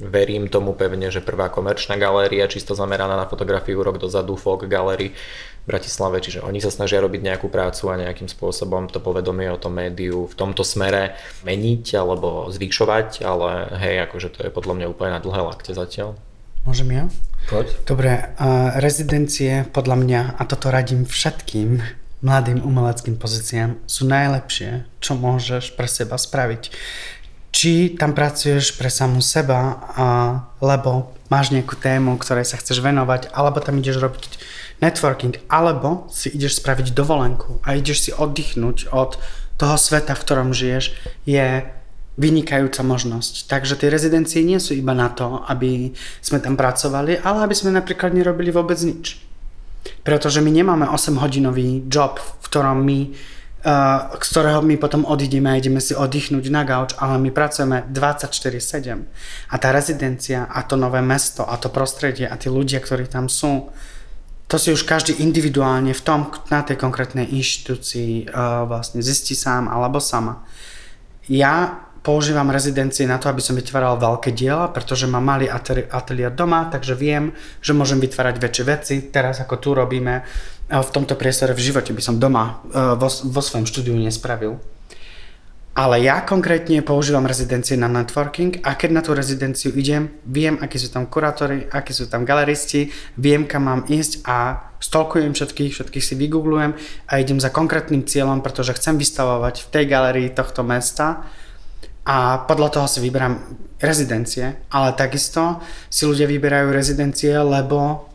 verím 0.00 0.50
tomu 0.50 0.74
pevne, 0.74 1.10
že 1.10 1.24
prvá 1.24 1.48
komerčná 1.48 1.94
galéria, 1.96 2.50
čisto 2.50 2.74
zameraná 2.74 3.14
na 3.14 3.26
fotografiu 3.28 3.82
rok 3.82 3.98
dozadu, 3.98 4.34
Folk 4.34 4.66
Gallery 4.66 5.14
v 5.64 5.66
Bratislave, 5.66 6.20
čiže 6.20 6.44
oni 6.44 6.60
sa 6.60 6.68
snažia 6.68 7.00
robiť 7.00 7.24
nejakú 7.24 7.48
prácu 7.48 7.88
a 7.88 8.00
nejakým 8.00 8.28
spôsobom 8.28 8.90
to 8.92 9.00
povedomie 9.00 9.48
o 9.48 9.60
tom 9.60 9.80
médiu 9.80 10.28
v 10.28 10.34
tomto 10.36 10.60
smere 10.60 11.16
meniť 11.46 11.96
alebo 11.96 12.52
zvyšovať, 12.52 13.24
ale 13.24 13.72
hej, 13.80 14.04
akože 14.10 14.28
to 14.34 14.38
je 14.44 14.50
podľa 14.52 14.74
mňa 14.76 14.86
úplne 14.92 15.12
na 15.16 15.24
dlhé 15.24 15.40
lakte 15.40 15.72
zatiaľ. 15.72 16.18
Môžem 16.68 16.88
ja? 16.92 17.04
Poď. 17.48 17.66
Dobre, 17.84 18.12
uh, 18.40 18.80
rezidencie 18.80 19.68
podľa 19.68 19.96
mňa, 20.00 20.20
a 20.40 20.42
toto 20.48 20.72
radím 20.72 21.04
všetkým 21.04 21.80
mladým 22.24 22.64
umeleckým 22.64 23.20
pozíciám, 23.20 23.84
sú 23.84 24.08
najlepšie, 24.08 24.88
čo 24.96 25.12
môžeš 25.12 25.76
pre 25.76 25.84
seba 25.84 26.16
spraviť 26.16 26.72
či 27.54 27.94
tam 27.94 28.18
pracuješ 28.18 28.74
pre 28.74 28.90
samú 28.90 29.22
seba, 29.22 29.78
a, 29.94 30.06
lebo 30.58 31.14
máš 31.30 31.54
nejakú 31.54 31.78
tému, 31.78 32.18
ktorej 32.18 32.50
sa 32.50 32.58
chceš 32.58 32.82
venovať, 32.82 33.30
alebo 33.30 33.62
tam 33.62 33.78
ideš 33.78 34.02
robiť 34.02 34.42
networking, 34.82 35.38
alebo 35.46 36.10
si 36.10 36.34
ideš 36.34 36.58
spraviť 36.58 36.90
dovolenku 36.90 37.62
a 37.62 37.78
ideš 37.78 38.10
si 38.10 38.10
oddychnúť 38.10 38.90
od 38.90 39.22
toho 39.54 39.78
sveta, 39.78 40.18
v 40.18 40.24
ktorom 40.26 40.50
žiješ, 40.50 40.98
je 41.30 41.62
vynikajúca 42.18 42.82
možnosť. 42.82 43.46
Takže 43.46 43.78
tie 43.78 43.88
rezidencie 43.90 44.42
nie 44.42 44.58
sú 44.58 44.74
iba 44.74 44.90
na 44.94 45.10
to, 45.14 45.46
aby 45.46 45.94
sme 46.18 46.42
tam 46.42 46.58
pracovali, 46.58 47.22
ale 47.22 47.46
aby 47.46 47.54
sme 47.54 47.70
napríklad 47.70 48.14
nerobili 48.14 48.50
vôbec 48.50 48.78
nič. 48.82 49.22
Pretože 50.02 50.42
my 50.42 50.50
nemáme 50.50 50.90
8-hodinový 50.90 51.86
job, 51.86 52.18
v 52.18 52.46
ktorom 52.50 52.82
my 52.82 53.14
z 53.64 54.28
ktorého 54.28 54.60
my 54.60 54.76
potom 54.76 55.08
odídeme 55.08 55.48
a 55.48 55.56
ideme 55.56 55.80
si 55.80 55.96
oddychnúť 55.96 56.44
na 56.52 56.68
gauč, 56.68 56.92
ale 57.00 57.16
my 57.16 57.32
pracujeme 57.32 57.88
24-7. 57.88 59.00
A 59.48 59.54
tá 59.56 59.72
rezidencia 59.72 60.44
a 60.44 60.60
to 60.68 60.76
nové 60.76 61.00
mesto 61.00 61.48
a 61.48 61.56
to 61.56 61.72
prostredie 61.72 62.28
a 62.28 62.36
tí 62.36 62.52
ľudia, 62.52 62.84
ktorí 62.84 63.08
tam 63.08 63.32
sú, 63.32 63.72
to 64.44 64.60
si 64.60 64.68
už 64.68 64.84
každý 64.84 65.24
individuálne 65.24 65.96
v 65.96 66.02
tom, 66.04 66.28
na 66.52 66.60
tej 66.60 66.76
konkrétnej 66.76 67.24
inštitúcii 67.32 68.28
uh, 68.28 68.68
vlastne 68.68 69.00
zistí 69.00 69.32
sám 69.32 69.72
alebo 69.72 69.96
sama. 69.96 70.44
Ja 71.24 71.83
používam 72.04 72.52
rezidencie 72.52 73.08
na 73.08 73.16
to, 73.16 73.32
aby 73.32 73.40
som 73.40 73.56
vytváral 73.56 73.96
veľké 73.96 74.36
diela, 74.36 74.68
pretože 74.68 75.08
mám 75.08 75.24
malý 75.24 75.48
ateliér 75.88 76.36
doma, 76.36 76.68
takže 76.68 76.92
viem, 76.92 77.32
že 77.64 77.72
môžem 77.72 77.96
vytvárať 77.96 78.36
väčšie 78.36 78.64
veci. 78.68 78.94
Teraz 79.08 79.40
ako 79.40 79.56
tu 79.56 79.72
robíme, 79.72 80.20
v 80.68 80.90
tomto 80.92 81.16
priestore 81.16 81.56
v 81.56 81.64
živote 81.64 81.96
by 81.96 82.02
som 82.04 82.20
doma 82.20 82.60
e, 82.68 82.96
vo, 82.96 83.08
vo 83.08 83.40
svojom 83.44 83.68
štúdiu 83.68 83.96
nespravil. 83.96 84.56
Ale 85.74 85.98
ja 86.06 86.22
konkrétne 86.22 86.86
používam 86.86 87.26
rezidencie 87.26 87.74
na 87.74 87.90
networking 87.90 88.62
a 88.62 88.78
keď 88.78 88.90
na 88.94 89.02
tú 89.02 89.10
rezidenciu 89.10 89.74
idem, 89.74 90.06
viem, 90.22 90.54
akí 90.62 90.78
sú 90.78 90.86
tam 90.86 91.10
kurátori, 91.10 91.66
akí 91.66 91.90
sú 91.90 92.06
tam 92.06 92.22
galeristi, 92.22 92.94
viem, 93.18 93.42
kam 93.42 93.66
mám 93.66 93.82
ísť 93.90 94.22
a 94.22 94.70
stolkujem 94.78 95.34
všetkých, 95.34 95.74
všetkých 95.74 96.04
si 96.06 96.14
vygooglujem 96.14 96.78
a 97.10 97.12
idem 97.18 97.42
za 97.42 97.50
konkrétnym 97.50 98.06
cieľom, 98.06 98.38
pretože 98.38 98.78
chcem 98.78 98.94
vystavovať 98.94 99.66
v 99.66 99.70
tej 99.74 99.84
galerii 99.90 100.28
tohto 100.30 100.62
mesta 100.62 101.26
a 102.04 102.44
podľa 102.44 102.68
toho 102.68 102.86
si 102.86 103.00
vyberám 103.00 103.40
rezidencie, 103.80 104.60
ale 104.68 104.92
takisto 104.92 105.60
si 105.88 106.04
ľudia 106.04 106.28
vyberajú 106.28 106.68
rezidencie, 106.68 107.32
lebo 107.32 108.08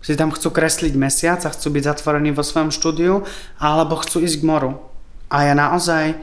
si 0.00 0.16
tam 0.16 0.32
chcú 0.32 0.48
kresliť 0.54 0.94
mesiac 0.96 1.40
a 1.44 1.52
chcú 1.52 1.76
byť 1.76 1.82
zatvorení 1.92 2.32
vo 2.32 2.46
svojom 2.46 2.72
štúdiu, 2.72 3.26
alebo 3.60 4.00
chcú 4.00 4.22
ísť 4.22 4.36
k 4.40 4.48
moru. 4.48 4.70
A 5.28 5.50
ja 5.50 5.54
naozaj 5.58 6.14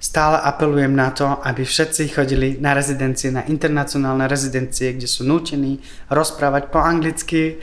stále 0.00 0.40
apelujem 0.40 0.92
na 0.92 1.12
to, 1.12 1.40
aby 1.44 1.64
všetci 1.64 2.16
chodili 2.16 2.56
na 2.60 2.72
rezidencie, 2.72 3.32
na 3.32 3.44
internacionálne 3.44 4.28
rezidencie, 4.28 4.96
kde 4.96 5.08
sú 5.08 5.24
nútení 5.24 5.80
rozprávať 6.08 6.72
po 6.72 6.80
anglicky 6.80 7.60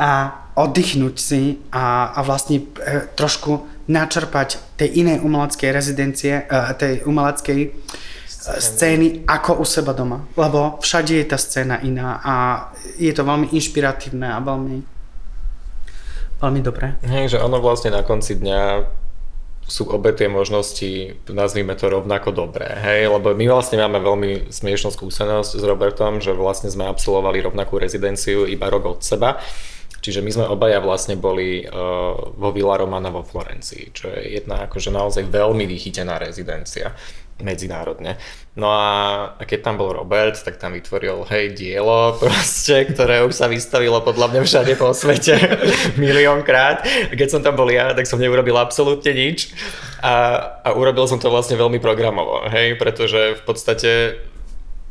a 0.00 0.32
oddychnúť 0.56 1.14
si 1.16 1.58
a, 1.70 2.14
a 2.16 2.20
vlastne 2.24 2.62
e, 2.62 2.64
trošku 3.14 3.69
načerpať 3.88 4.76
tej 4.76 5.04
inej 5.04 5.24
umeleckej 5.24 5.70
rezidencie, 5.72 6.44
uh, 6.44 6.74
tej 6.76 7.04
umeleckej 7.06 7.60
scény. 8.26 8.60
scény 8.60 9.06
ako 9.28 9.60
u 9.60 9.64
seba 9.64 9.92
doma. 9.92 10.26
Lebo 10.34 10.80
všade 10.80 11.16
je 11.16 11.26
tá 11.28 11.38
scéna 11.38 11.80
iná 11.84 12.20
a 12.24 12.34
je 12.96 13.12
to 13.12 13.22
veľmi 13.24 13.52
inšpiratívne 13.52 14.28
a 14.28 14.38
veľmi, 14.40 14.76
veľmi 16.40 16.60
dobré. 16.60 16.96
Hej, 17.04 17.36
že 17.36 17.38
ono 17.38 17.60
vlastne 17.60 17.92
na 17.92 18.04
konci 18.04 18.36
dňa 18.36 18.60
sú 19.70 19.86
obe 19.86 20.10
tie 20.10 20.26
možnosti, 20.26 21.14
nazvime 21.30 21.78
to 21.78 21.86
rovnako 21.86 22.34
dobré, 22.34 22.66
hej, 22.82 23.06
lebo 23.06 23.30
my 23.30 23.46
vlastne 23.46 23.78
máme 23.78 24.02
veľmi 24.02 24.50
smiešnú 24.50 24.90
skúsenosť 24.90 25.50
s 25.54 25.62
Robertom, 25.62 26.18
že 26.18 26.34
vlastne 26.34 26.74
sme 26.74 26.90
absolvovali 26.90 27.38
rovnakú 27.46 27.78
rezidenciu 27.78 28.50
iba 28.50 28.66
rok 28.66 28.98
od 28.98 29.00
seba 29.06 29.38
Čiže 30.00 30.24
my 30.24 30.30
sme 30.32 30.44
obaja 30.48 30.80
vlastne 30.80 31.14
boli 31.20 31.64
uh, 31.64 32.16
vo 32.16 32.48
Villa 32.50 32.80
Romana 32.80 33.12
vo 33.12 33.20
Florencii, 33.20 33.92
čo 33.92 34.08
je 34.08 34.40
jedna 34.40 34.64
akože 34.64 34.88
naozaj 34.88 35.28
veľmi 35.28 35.68
vychytená 35.68 36.16
rezidencia 36.16 36.96
medzinárodne. 37.42 38.20
No 38.56 38.68
a 38.68 38.88
keď 39.40 39.60
tam 39.64 39.80
bol 39.80 39.96
Robert, 39.96 40.36
tak 40.36 40.60
tam 40.60 40.76
vytvoril 40.76 41.24
hej 41.32 41.56
dielo 41.56 42.12
proste, 42.20 42.84
ktoré 42.92 43.24
už 43.24 43.32
sa 43.32 43.48
vystavilo 43.48 43.96
podľa 44.04 44.36
mňa 44.36 44.40
všade 44.44 44.72
po 44.76 44.92
svete 44.92 45.36
miliónkrát. 46.02 46.84
A 46.84 47.12
keď 47.16 47.28
som 47.32 47.40
tam 47.40 47.56
bol 47.56 47.72
ja, 47.72 47.96
tak 47.96 48.04
som 48.04 48.20
neurobil 48.20 48.54
absolútne 48.60 49.12
nič. 49.16 49.56
A, 50.04 50.40
a 50.64 50.68
urobil 50.76 51.08
som 51.08 51.20
to 51.20 51.32
vlastne 51.32 51.56
veľmi 51.56 51.80
programovo, 51.80 52.48
hej, 52.48 52.76
pretože 52.76 53.36
v 53.36 53.42
podstate 53.44 53.90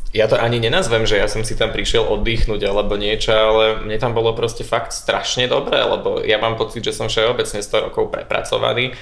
ja 0.09 0.25
to 0.25 0.41
ani 0.41 0.57
nenazvem, 0.57 1.05
že 1.05 1.21
ja 1.21 1.29
som 1.29 1.45
si 1.45 1.53
tam 1.53 1.69
prišiel 1.69 2.01
oddychnúť 2.01 2.65
alebo 2.65 2.97
niečo, 2.97 3.29
ale 3.29 3.85
mne 3.85 3.97
tam 4.01 4.17
bolo 4.17 4.33
proste 4.33 4.65
fakt 4.65 4.89
strašne 4.89 5.45
dobré, 5.45 5.77
lebo 5.85 6.25
ja 6.25 6.41
mám 6.41 6.57
pocit, 6.57 6.81
že 6.81 6.97
som 6.97 7.05
všeobecne 7.05 7.61
100 7.61 7.85
rokov 7.89 8.09
prepracovaný 8.09 8.97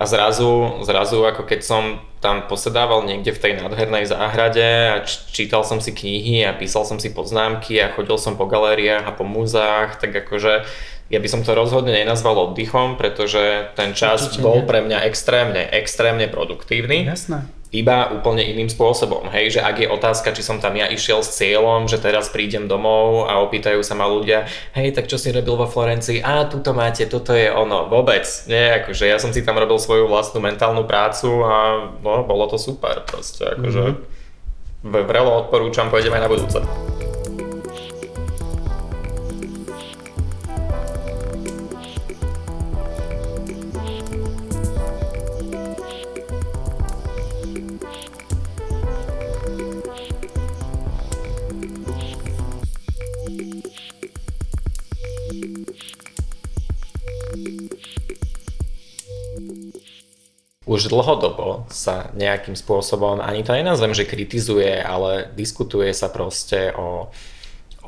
a 0.00 0.08
zrazu, 0.08 0.80
zrazu 0.88 1.20
ako 1.28 1.44
keď 1.44 1.60
som 1.60 2.00
tam 2.24 2.48
posedával 2.48 3.04
niekde 3.04 3.36
v 3.36 3.42
tej 3.44 3.52
nádhernej 3.60 4.08
záhrade 4.08 4.64
a 4.64 5.04
čítal 5.04 5.60
som 5.60 5.76
si 5.76 5.92
knihy 5.92 6.48
a 6.48 6.56
písal 6.56 6.88
som 6.88 6.96
si 6.96 7.12
poznámky 7.12 7.76
a 7.76 7.92
chodil 7.92 8.16
som 8.16 8.40
po 8.40 8.48
galériách 8.48 9.04
a 9.04 9.12
po 9.12 9.28
múzeách, 9.28 10.00
tak 10.00 10.24
akože 10.24 10.64
ja 11.12 11.18
by 11.20 11.28
som 11.28 11.44
to 11.44 11.52
rozhodne 11.52 11.92
nenazval 11.92 12.48
oddychom, 12.48 12.96
pretože 12.96 13.76
ten 13.76 13.92
čas 13.92 14.24
Určite 14.24 14.40
bol 14.40 14.64
pre 14.64 14.80
mňa 14.80 15.04
extrémne, 15.04 15.68
extrémne 15.68 16.32
produktívny. 16.32 17.04
Jasné 17.04 17.59
iba 17.70 18.10
úplne 18.10 18.42
iným 18.42 18.66
spôsobom. 18.66 19.30
Hej, 19.30 19.58
že 19.58 19.60
ak 19.62 19.76
je 19.78 19.88
otázka, 19.88 20.34
či 20.34 20.42
som 20.42 20.58
tam 20.58 20.74
ja 20.74 20.90
išiel 20.90 21.22
s 21.22 21.38
cieľom, 21.38 21.86
že 21.86 22.02
teraz 22.02 22.26
prídem 22.26 22.66
domov 22.66 23.30
a 23.30 23.38
opýtajú 23.46 23.78
sa 23.86 23.94
ma 23.94 24.10
ľudia, 24.10 24.50
hej, 24.74 24.90
tak 24.90 25.06
čo 25.06 25.14
si 25.14 25.30
robil 25.30 25.54
vo 25.54 25.70
Florencii? 25.70 26.18
A 26.18 26.50
tuto 26.50 26.74
máte, 26.74 27.06
toto 27.06 27.30
je 27.30 27.46
ono. 27.46 27.86
Vôbec. 27.86 28.26
Nie, 28.50 28.82
akože 28.82 29.06
ja 29.06 29.22
som 29.22 29.30
si 29.30 29.46
tam 29.46 29.54
robil 29.54 29.78
svoju 29.78 30.10
vlastnú 30.10 30.42
mentálnu 30.42 30.82
prácu 30.82 31.30
a 31.46 31.54
no, 32.02 32.26
bolo 32.26 32.50
to 32.50 32.58
super. 32.58 33.06
Proste, 33.06 33.54
akože 33.54 33.82
mm-hmm. 33.86 35.06
vrelo 35.06 35.46
odporúčam, 35.46 35.88
pôjdem 35.94 36.10
aj 36.18 36.22
na 36.26 36.30
budúce. 36.30 36.58
Už 60.70 60.86
dlhodobo 60.86 61.66
sa 61.66 62.14
nejakým 62.14 62.54
spôsobom, 62.54 63.18
ani 63.18 63.42
to 63.42 63.50
nenazvem, 63.50 63.90
že 63.90 64.06
kritizuje, 64.06 64.78
ale 64.78 65.26
diskutuje 65.34 65.90
sa 65.90 66.06
proste 66.06 66.70
o, 66.78 67.10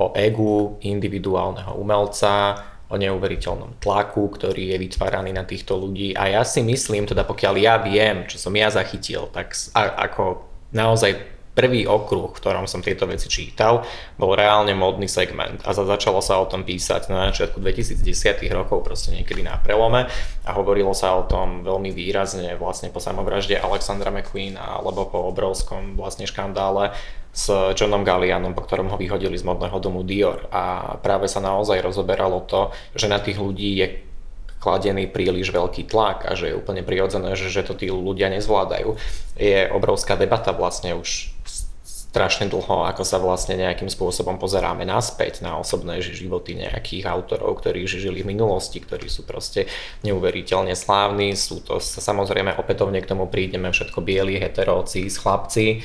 o 0.03 0.05
egu 0.19 0.83
individuálneho 0.83 1.79
umelca, 1.79 2.59
o 2.93 2.99
neuveriteľnom 3.01 3.81
tlaku, 3.81 4.29
ktorý 4.35 4.75
je 4.75 4.83
vytváraný 4.83 5.33
na 5.33 5.49
týchto 5.49 5.79
ľudí. 5.81 6.13
A 6.13 6.29
ja 6.29 6.43
si 6.45 6.61
myslím, 6.61 7.09
teda 7.09 7.25
pokiaľ 7.25 7.55
ja 7.57 7.81
viem, 7.81 8.29
čo 8.29 8.37
som 8.37 8.53
ja 8.53 8.69
zachytil, 8.69 9.33
tak 9.33 9.57
ako 9.73 10.45
naozaj 10.77 11.32
prvý 11.53 11.85
okruh, 11.85 12.33
v 12.33 12.37
ktorom 12.41 12.65
som 12.65 12.81
tieto 12.81 13.05
veci 13.05 13.29
čítal, 13.29 13.85
bol 14.17 14.33
reálne 14.33 14.73
módny 14.73 15.05
segment 15.05 15.61
a 15.69 15.77
začalo 15.77 16.25
sa 16.25 16.41
o 16.41 16.49
tom 16.49 16.65
písať 16.65 17.13
na 17.13 17.29
začiatku 17.29 17.61
2010 17.61 18.03
rokov, 18.53 18.81
proste 18.85 19.13
niekedy 19.13 19.45
na 19.45 19.61
prelome 19.61 20.09
a 20.49 20.51
hovorilo 20.57 20.97
sa 20.97 21.13
o 21.21 21.29
tom 21.29 21.61
veľmi 21.61 21.93
výrazne 21.93 22.57
vlastne 22.57 22.89
po 22.89 23.05
samovražde 23.05 23.61
Alexandra 23.61 24.09
McQueen 24.09 24.57
alebo 24.57 25.05
po 25.09 25.29
obrovskom 25.29 25.95
vlastne 25.95 26.25
škandále 26.25 26.97
s 27.33 27.49
Johnom 27.49 28.05
Gallianom, 28.05 28.53
po 28.53 28.65
ktorom 28.65 28.93
ho 28.93 29.01
vyhodili 29.01 29.41
z 29.41 29.49
modného 29.49 29.81
domu 29.81 30.05
Dior. 30.05 30.53
A 30.53 30.95
práve 31.01 31.33
sa 31.33 31.41
naozaj 31.41 31.81
rozoberalo 31.81 32.45
to, 32.45 32.69
že 32.93 33.09
na 33.09 33.17
tých 33.17 33.41
ľudí 33.41 33.81
je 33.81 34.12
kladený 34.63 35.11
príliš 35.11 35.51
veľký 35.51 35.91
tlak 35.91 36.31
a 36.31 36.39
že 36.39 36.55
je 36.55 36.59
úplne 36.59 36.87
prirodzené, 36.87 37.35
že, 37.35 37.51
že 37.51 37.67
to 37.67 37.75
tí 37.75 37.91
ľudia 37.91 38.31
nezvládajú. 38.31 38.95
Je 39.35 39.67
obrovská 39.75 40.15
debata 40.15 40.55
vlastne 40.55 40.95
už 40.95 41.35
strašne 42.13 42.45
dlho, 42.53 42.85
ako 42.85 43.09
sa 43.09 43.17
vlastne 43.17 43.57
nejakým 43.57 43.89
spôsobom 43.89 44.37
pozeráme 44.37 44.85
naspäť 44.85 45.41
na 45.41 45.57
osobné 45.57 46.05
životy 46.05 46.61
nejakých 46.61 47.09
autorov, 47.09 47.65
ktorí 47.65 47.89
žili 47.89 48.21
v 48.21 48.37
minulosti, 48.37 48.85
ktorí 48.85 49.09
sú 49.09 49.25
proste 49.25 49.65
neuveriteľne 50.05 50.77
slávni. 50.77 51.33
Sú 51.33 51.65
to 51.65 51.81
samozrejme 51.81 52.53
opätovne 52.61 53.01
k 53.01 53.09
tomu 53.09 53.33
prídeme 53.33 53.73
všetko 53.73 54.05
bieli, 54.05 54.37
heteróci, 54.37 55.09
chlapci, 55.09 55.81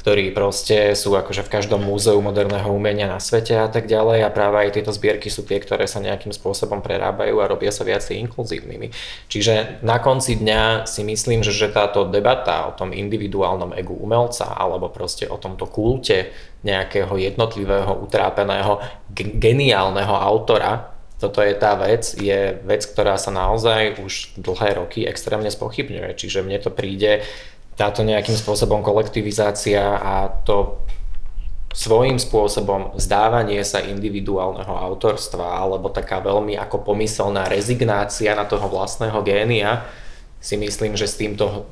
ktorí 0.00 0.32
proste 0.32 0.96
sú 0.96 1.12
akože 1.12 1.44
v 1.44 1.52
každom 1.52 1.84
múzeu 1.84 2.16
moderného 2.24 2.72
umenia 2.72 3.04
na 3.04 3.20
svete 3.20 3.52
a 3.60 3.68
tak 3.68 3.84
ďalej 3.84 4.24
a 4.24 4.32
práve 4.32 4.56
aj 4.64 4.80
tieto 4.80 4.96
zbierky 4.96 5.28
sú 5.28 5.44
tie, 5.44 5.60
ktoré 5.60 5.84
sa 5.84 6.00
nejakým 6.00 6.32
spôsobom 6.32 6.80
prerábajú 6.80 7.36
a 7.36 7.50
robia 7.52 7.68
sa 7.68 7.84
viacej 7.84 8.16
inkluzívnymi. 8.24 8.88
Čiže 9.28 9.84
na 9.84 10.00
konci 10.00 10.40
dňa 10.40 10.88
si 10.88 11.04
myslím, 11.04 11.44
že, 11.44 11.52
že 11.52 11.68
táto 11.68 12.08
debata 12.08 12.72
o 12.72 12.72
tom 12.72 12.96
individuálnom 12.96 13.76
egu 13.76 13.92
umelca 13.92 14.56
alebo 14.56 14.88
proste 14.88 15.28
o 15.28 15.36
tomto 15.36 15.68
kulte 15.68 16.32
nejakého 16.64 17.12
jednotlivého, 17.20 18.00
utrápeného, 18.00 18.80
geniálneho 19.12 20.16
autora, 20.16 20.96
toto 21.20 21.44
je 21.44 21.52
tá 21.52 21.76
vec, 21.76 22.16
je 22.16 22.56
vec, 22.64 22.80
ktorá 22.88 23.20
sa 23.20 23.28
naozaj 23.28 24.00
už 24.00 24.40
dlhé 24.40 24.80
roky 24.80 25.04
extrémne 25.04 25.52
spochybňuje. 25.52 26.16
Čiže 26.16 26.40
mne 26.40 26.56
to 26.64 26.72
príde 26.72 27.20
táto 27.78 28.04
nejakým 28.04 28.36
spôsobom 28.36 28.84
kolektivizácia 28.84 29.82
a 29.82 30.28
to 30.44 30.80
svojím 31.70 32.18
spôsobom 32.18 32.98
zdávanie 32.98 33.62
sa 33.62 33.78
individuálneho 33.78 34.74
autorstva 34.74 35.54
alebo 35.62 35.86
taká 35.86 36.18
veľmi 36.18 36.58
ako 36.58 36.82
pomyselná 36.82 37.46
rezignácia 37.46 38.34
na 38.34 38.42
toho 38.42 38.66
vlastného 38.66 39.22
génia 39.22 39.86
si 40.40 40.56
myslím, 40.56 40.96
že 40.96 41.04
s 41.04 41.20
týmto 41.20 41.68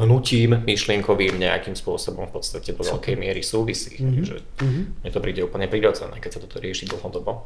hnutím 0.00 0.64
myšlienkovým 0.64 1.36
nejakým 1.36 1.76
spôsobom 1.76 2.24
v 2.32 2.40
podstate 2.40 2.72
do 2.72 2.80
veľkej 2.80 3.20
miery 3.20 3.44
súvisí. 3.44 4.00
Mm-hmm. 4.00 4.14
Takže 4.16 4.36
mm-hmm. 4.64 4.84
mne 5.04 5.10
to 5.12 5.20
príde 5.20 5.40
úplne 5.44 5.68
prirodzené, 5.68 6.16
keď 6.16 6.40
sa 6.40 6.40
toto 6.40 6.56
rieši 6.56 6.88
dlhodobo. 6.88 7.44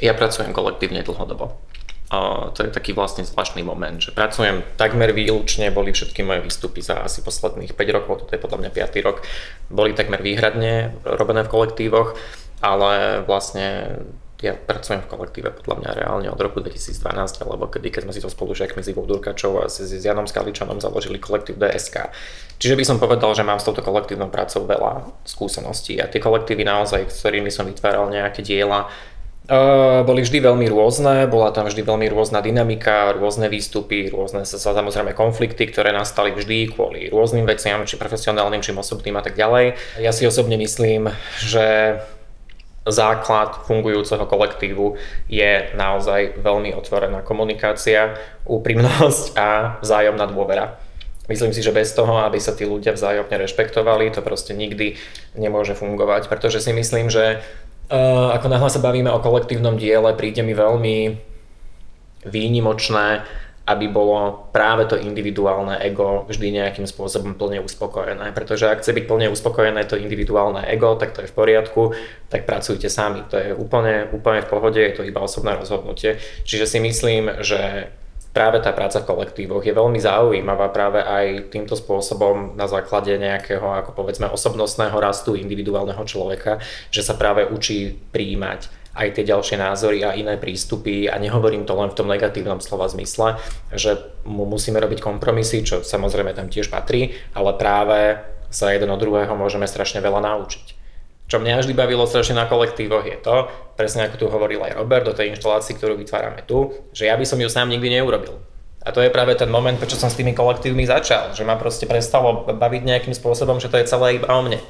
Ja 0.00 0.16
pracujem 0.16 0.56
kolektívne 0.56 1.04
dlhodobo. 1.04 1.60
To 2.06 2.60
je 2.62 2.70
taký 2.70 2.94
vlastne 2.94 3.26
zvláštny 3.26 3.66
moment, 3.66 3.98
že 3.98 4.14
pracujem 4.14 4.62
takmer 4.78 5.10
výlučne, 5.10 5.74
boli 5.74 5.90
všetky 5.90 6.22
moje 6.22 6.46
výstupy 6.46 6.78
za 6.78 7.02
asi 7.02 7.18
posledných 7.18 7.74
5 7.74 7.96
rokov, 7.98 8.22
toto 8.22 8.30
je 8.30 8.38
podľa 8.38 8.58
mňa 8.62 8.70
5. 8.70 9.06
rok, 9.06 9.26
boli 9.74 9.90
takmer 9.90 10.22
výhradne 10.22 10.94
robené 11.02 11.42
v 11.42 11.50
kolektívoch, 11.50 12.14
ale 12.62 13.26
vlastne 13.26 13.98
ja 14.44 14.52
pracujem 14.52 15.00
v 15.00 15.08
kolektíve 15.08 15.48
podľa 15.48 15.76
mňa 15.80 15.90
reálne 15.96 16.28
od 16.28 16.36
roku 16.36 16.60
2012, 16.60 17.40
alebo 17.40 17.72
kedy, 17.72 17.88
keď 17.88 18.00
sme 18.04 18.12
si 18.12 18.20
to 18.20 18.28
spolužiakmi 18.28 18.84
s 18.84 18.92
Ivou 18.92 19.08
Durkačou 19.08 19.64
a 19.64 19.72
s, 19.72 19.80
s 19.80 20.04
Janom 20.04 20.28
Skaličanom 20.28 20.76
založili 20.76 21.16
kolektív 21.16 21.56
DSK. 21.56 22.12
Čiže 22.60 22.76
by 22.76 22.84
som 22.84 23.00
povedal, 23.00 23.32
že 23.32 23.48
mám 23.48 23.56
s 23.56 23.64
touto 23.64 23.80
kolektívnou 23.80 24.28
prácou 24.28 24.68
veľa 24.68 25.08
skúseností 25.24 25.96
a 26.04 26.06
tie 26.12 26.20
kolektívy 26.20 26.68
naozaj, 26.68 27.08
s 27.08 27.24
ktorými 27.24 27.48
som 27.48 27.64
vytváral 27.64 28.12
nejaké 28.12 28.44
diela, 28.44 28.92
boli 30.02 30.20
vždy 30.26 30.42
veľmi 30.42 30.66
rôzne, 30.66 31.30
bola 31.30 31.54
tam 31.54 31.70
vždy 31.70 31.86
veľmi 31.86 32.10
rôzna 32.10 32.42
dynamika, 32.42 33.14
rôzne 33.14 33.46
výstupy, 33.46 34.10
rôzne 34.10 34.42
sa 34.42 34.58
samozrejme 34.58 35.14
konflikty, 35.14 35.70
ktoré 35.70 35.94
nastali 35.94 36.34
vždy 36.34 36.74
kvôli 36.74 37.06
rôznym 37.06 37.46
veciam, 37.46 37.86
či 37.86 37.94
profesionálnym, 37.94 38.58
či 38.58 38.74
osobným 38.74 39.14
a 39.14 39.22
tak 39.22 39.38
ďalej. 39.38 39.78
Ja 40.02 40.10
si 40.10 40.26
osobne 40.26 40.58
myslím, 40.58 41.14
že 41.38 41.98
základ 42.86 43.66
fungujúceho 43.66 44.26
kolektívu 44.26 44.98
je 45.30 45.74
naozaj 45.74 46.38
veľmi 46.42 46.74
otvorená 46.74 47.22
komunikácia, 47.22 48.18
úprimnosť 48.46 49.34
a 49.38 49.78
vzájomná 49.82 50.26
dôvera. 50.30 50.78
Myslím 51.26 51.50
si, 51.50 51.58
že 51.58 51.74
bez 51.74 51.90
toho, 51.90 52.22
aby 52.22 52.38
sa 52.38 52.54
tí 52.54 52.62
ľudia 52.62 52.94
vzájomne 52.94 53.34
rešpektovali, 53.42 54.14
to 54.14 54.22
proste 54.22 54.54
nikdy 54.54 54.94
nemôže 55.34 55.74
fungovať, 55.74 56.30
pretože 56.30 56.62
si 56.62 56.70
myslím, 56.70 57.10
že 57.10 57.42
Uh, 57.86 58.34
ako 58.34 58.50
náhle 58.50 58.66
sa 58.66 58.82
bavíme 58.82 59.14
o 59.14 59.22
kolektívnom 59.22 59.78
diele, 59.78 60.10
príde 60.18 60.42
mi 60.42 60.58
veľmi 60.58 60.96
výnimočné, 62.26 63.22
aby 63.66 63.90
bolo 63.90 64.46
práve 64.54 64.86
to 64.86 64.94
individuálne 64.94 65.74
ego 65.82 66.22
vždy 66.30 66.54
nejakým 66.54 66.86
spôsobom 66.86 67.34
plne 67.34 67.58
uspokojené. 67.62 68.30
Pretože 68.30 68.70
ak 68.70 68.82
chce 68.82 68.94
byť 68.94 69.04
plne 69.10 69.26
uspokojené 69.34 69.82
to 69.90 69.98
individuálne 69.98 70.62
ego, 70.70 70.94
tak 70.94 71.14
to 71.14 71.26
je 71.26 71.30
v 71.30 71.34
poriadku, 71.34 71.82
tak 72.30 72.46
pracujte 72.46 72.86
sami. 72.86 73.26
To 73.26 73.34
je 73.34 73.50
úplne, 73.54 74.06
úplne 74.14 74.46
v 74.46 74.50
pohode, 74.50 74.78
je 74.78 74.94
to 74.94 75.02
iba 75.02 75.18
osobné 75.18 75.58
rozhodnutie. 75.58 76.22
Čiže 76.46 76.66
si 76.66 76.78
myslím, 76.78 77.42
že 77.42 77.90
práve 78.36 78.60
tá 78.60 78.76
práca 78.76 79.00
v 79.00 79.08
kolektívoch 79.08 79.64
je 79.64 79.72
veľmi 79.72 79.96
zaujímavá 79.96 80.68
práve 80.68 81.00
aj 81.00 81.48
týmto 81.48 81.72
spôsobom 81.72 82.52
na 82.52 82.68
základe 82.68 83.16
nejakého, 83.16 83.64
ako 83.64 83.96
povedzme, 83.96 84.28
osobnostného 84.28 84.92
rastu 85.00 85.32
individuálneho 85.40 86.04
človeka, 86.04 86.60
že 86.92 87.00
sa 87.00 87.16
práve 87.16 87.48
učí 87.48 87.96
príjmať 88.12 88.68
aj 88.96 89.08
tie 89.16 89.24
ďalšie 89.28 89.56
názory 89.56 90.04
a 90.04 90.16
iné 90.16 90.36
prístupy 90.36 91.08
a 91.08 91.16
nehovorím 91.20 91.68
to 91.68 91.76
len 91.76 91.92
v 91.92 91.96
tom 91.96 92.08
negatívnom 92.08 92.60
slova 92.64 92.88
zmysle, 92.88 93.40
že 93.72 93.96
mu 94.24 94.48
musíme 94.48 94.80
robiť 94.80 95.00
kompromisy, 95.00 95.64
čo 95.64 95.84
samozrejme 95.84 96.32
tam 96.32 96.52
tiež 96.52 96.68
patrí, 96.68 97.16
ale 97.36 97.56
práve 97.56 98.20
sa 98.48 98.72
jeden 98.72 98.88
od 98.88 99.00
druhého 99.00 99.32
môžeme 99.36 99.68
strašne 99.68 100.00
veľa 100.00 100.20
naučiť. 100.24 100.85
Čo 101.26 101.42
mňa 101.42 101.58
vždy 101.58 101.74
bavilo 101.74 102.06
strašne 102.06 102.38
na 102.38 102.46
kolektívoch 102.46 103.02
je 103.02 103.18
to, 103.18 103.50
presne 103.74 104.06
ako 104.06 104.14
tu 104.14 104.26
hovoril 104.30 104.62
aj 104.62 104.78
Robert 104.78 105.02
do 105.02 105.10
tej 105.10 105.34
inštalácii, 105.34 105.74
ktorú 105.74 105.98
vytvárame 105.98 106.46
tu, 106.46 106.70
že 106.94 107.10
ja 107.10 107.18
by 107.18 107.26
som 107.26 107.42
ju 107.42 107.50
sám 107.50 107.66
nikdy 107.66 107.98
neurobil. 107.98 108.38
A 108.86 108.94
to 108.94 109.02
je 109.02 109.10
práve 109.10 109.34
ten 109.34 109.50
moment, 109.50 109.74
prečo 109.74 109.98
som 109.98 110.06
s 110.06 110.14
tými 110.14 110.30
kolektívmi 110.30 110.86
začal, 110.86 111.34
že 111.34 111.42
ma 111.42 111.58
proste 111.58 111.90
prestalo 111.90 112.46
baviť 112.46 112.82
nejakým 112.86 113.14
spôsobom, 113.18 113.58
že 113.58 113.66
to 113.66 113.82
je 113.82 113.90
celé 113.90 114.22
iba 114.22 114.30
o 114.30 114.42
mne. 114.46 114.62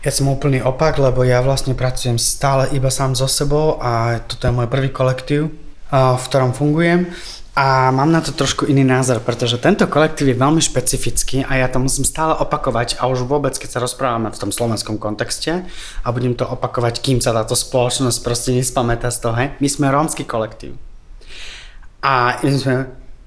Ja 0.00 0.08
som 0.08 0.32
úplný 0.32 0.64
opak, 0.64 0.96
lebo 0.96 1.22
ja 1.28 1.44
vlastne 1.44 1.76
pracujem 1.76 2.16
stále 2.16 2.72
iba 2.72 2.88
sám 2.88 3.12
so 3.12 3.28
sebou 3.28 3.76
a 3.84 4.24
toto 4.24 4.48
je 4.48 4.56
môj 4.56 4.66
prvý 4.72 4.88
kolektív, 4.88 5.52
v 5.92 6.24
ktorom 6.32 6.56
fungujem 6.56 7.12
a 7.52 7.92
mám 7.92 8.08
na 8.08 8.24
to 8.24 8.32
trošku 8.32 8.64
iný 8.64 8.80
názor, 8.80 9.20
pretože 9.20 9.60
tento 9.60 9.84
kolektív 9.84 10.32
je 10.32 10.40
veľmi 10.40 10.64
špecifický 10.64 11.44
a 11.44 11.60
ja 11.60 11.68
to 11.68 11.76
musím 11.84 12.08
stále 12.08 12.32
opakovať 12.40 12.96
a 12.96 13.12
už 13.12 13.28
vôbec, 13.28 13.52
keď 13.52 13.76
sa 13.76 13.84
rozprávame 13.84 14.32
v 14.32 14.40
tom 14.40 14.48
slovenskom 14.48 14.96
kontexte 14.96 15.68
a 16.00 16.08
budem 16.16 16.32
to 16.32 16.48
opakovať, 16.48 17.04
kým 17.04 17.20
sa 17.20 17.36
táto 17.36 17.52
spoločnosť 17.52 18.18
proste 18.24 18.56
nespamätá 18.56 19.12
z 19.12 19.18
toho. 19.20 19.36
My 19.60 19.68
sme 19.68 19.92
rómsky 19.92 20.24
kolektív. 20.24 20.80
A 22.00 22.40
my 22.40 22.50
sme 22.56 22.76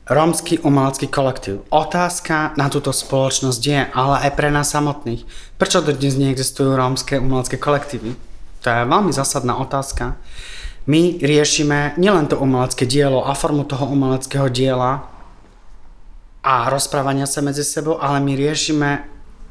rómsky 0.09 0.57
umelecký 0.57 1.05
kolektív. 1.05 1.61
Otázka 1.69 2.57
na 2.57 2.65
túto 2.73 2.89
spoločnosť 2.89 3.61
je, 3.61 3.81
ale 3.93 4.25
aj 4.25 4.31
pre 4.33 4.49
nás 4.49 4.73
samotných. 4.73 5.21
Prečo 5.61 5.85
do 5.85 5.93
dnes 5.93 6.17
neexistujú 6.17 6.73
rómske 6.73 7.21
umelecké 7.21 7.61
kolektívy? 7.61 8.17
To 8.65 8.67
je 8.73 8.89
veľmi 8.89 9.13
zásadná 9.13 9.53
otázka 9.61 10.17
my 10.85 11.17
riešime 11.17 11.97
nielen 11.97 12.29
to 12.29 12.37
umelecké 12.37 12.85
dielo 12.85 13.25
a 13.25 13.33
formu 13.33 13.65
toho 13.65 13.89
umeleckého 13.89 14.49
diela 14.53 15.09
a 16.45 16.69
rozprávania 16.69 17.25
sa 17.25 17.41
medzi 17.41 17.65
sebou, 17.65 17.97
ale 17.97 18.21
my 18.21 18.37
riešime 18.37 18.89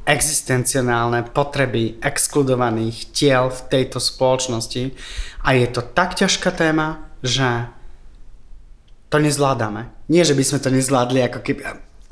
existenciálne 0.04 1.26
potreby 1.32 1.98
exkludovaných 1.98 3.10
tiel 3.10 3.50
v 3.50 3.60
tejto 3.66 3.98
spoločnosti 3.98 4.94
a 5.42 5.48
je 5.56 5.66
to 5.66 5.80
tak 5.82 6.14
ťažká 6.14 6.54
téma, 6.54 7.08
že 7.24 7.66
to 9.08 9.18
nezvládame. 9.18 9.90
Nie, 10.06 10.22
že 10.22 10.36
by 10.36 10.44
sme 10.44 10.58
to 10.60 10.70
nezvládli 10.70 11.18
ako 11.24 11.40
keby... 11.42 11.60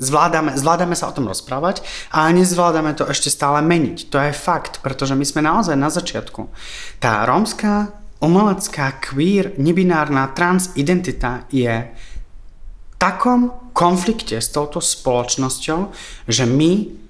Zvládame, 0.03 0.57
zvládame 0.57 0.97
sa 0.99 1.07
o 1.07 1.15
tom 1.15 1.29
rozprávať, 1.29 1.85
ale 2.11 2.43
nezvládame 2.43 2.97
to 2.97 3.07
ešte 3.07 3.31
stále 3.31 3.61
meniť. 3.63 4.09
To 4.11 4.19
je 4.19 4.35
fakt, 4.35 4.83
pretože 4.83 5.15
my 5.15 5.23
sme 5.23 5.45
naozaj 5.45 5.79
na 5.79 5.87
začiatku. 5.87 6.49
Tá 6.97 7.23
rómska 7.23 8.02
umelecká 8.23 9.03
queer 9.03 9.51
nebinárna 9.59 10.31
trans 10.31 10.71
identita 10.79 11.43
je 11.51 11.91
v 11.91 12.93
takom 12.95 13.51
konflikte 13.75 14.39
s 14.39 14.47
touto 14.47 14.79
spoločnosťou, 14.79 15.91
že 16.31 16.47
my 16.47 17.03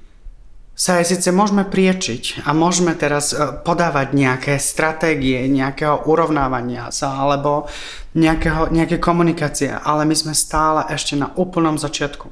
sa 0.73 0.97
aj 0.97 1.05
síce 1.13 1.29
môžeme 1.29 1.69
priečiť 1.69 2.49
a 2.49 2.57
môžeme 2.57 2.97
teraz 2.97 3.29
e, 3.29 3.37
podávať 3.61 4.17
nejaké 4.17 4.57
stratégie 4.57 5.45
nejakého 5.45 6.09
urovnávania 6.09 6.89
sa 6.89 7.13
alebo 7.13 7.69
nejakého, 8.17 8.73
nejaké 8.73 8.97
komunikácie, 8.97 9.69
ale 9.69 10.09
my 10.09 10.17
sme 10.17 10.33
stále 10.33 10.81
ešte 10.89 11.13
na 11.13 11.29
úplnom 11.37 11.77
začiatku. 11.77 12.25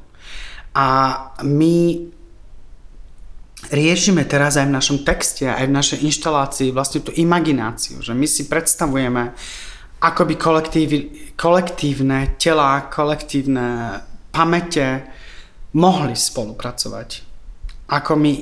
A 0.74 0.88
my 1.46 2.10
riešime 3.72 4.28
teraz 4.28 4.60
aj 4.60 4.68
v 4.68 4.76
našom 4.76 4.98
texte, 5.08 5.48
aj 5.48 5.66
v 5.66 5.76
našej 5.76 6.00
inštalácii 6.04 6.70
vlastne 6.76 7.02
tú 7.02 7.16
imagináciu, 7.16 8.04
že 8.04 8.12
my 8.12 8.28
si 8.28 8.52
predstavujeme 8.52 9.32
akoby 10.02 10.36
kolektív, 10.36 10.90
kolektívne 11.40 12.36
tela, 12.36 12.92
kolektívne 12.92 14.02
pamäte 14.36 15.08
mohli 15.78 16.14
spolupracovať. 16.18 17.10
Ako 17.92 18.14
my 18.20 18.34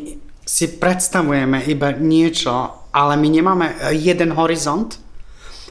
si 0.46 0.65
predstavujeme 0.82 1.62
iba 1.70 1.94
niečo, 1.94 2.88
ale 2.89 3.13
my 3.22 3.28
nemáme 3.30 3.68
jeden 3.94 4.34
horizont, 4.34 4.98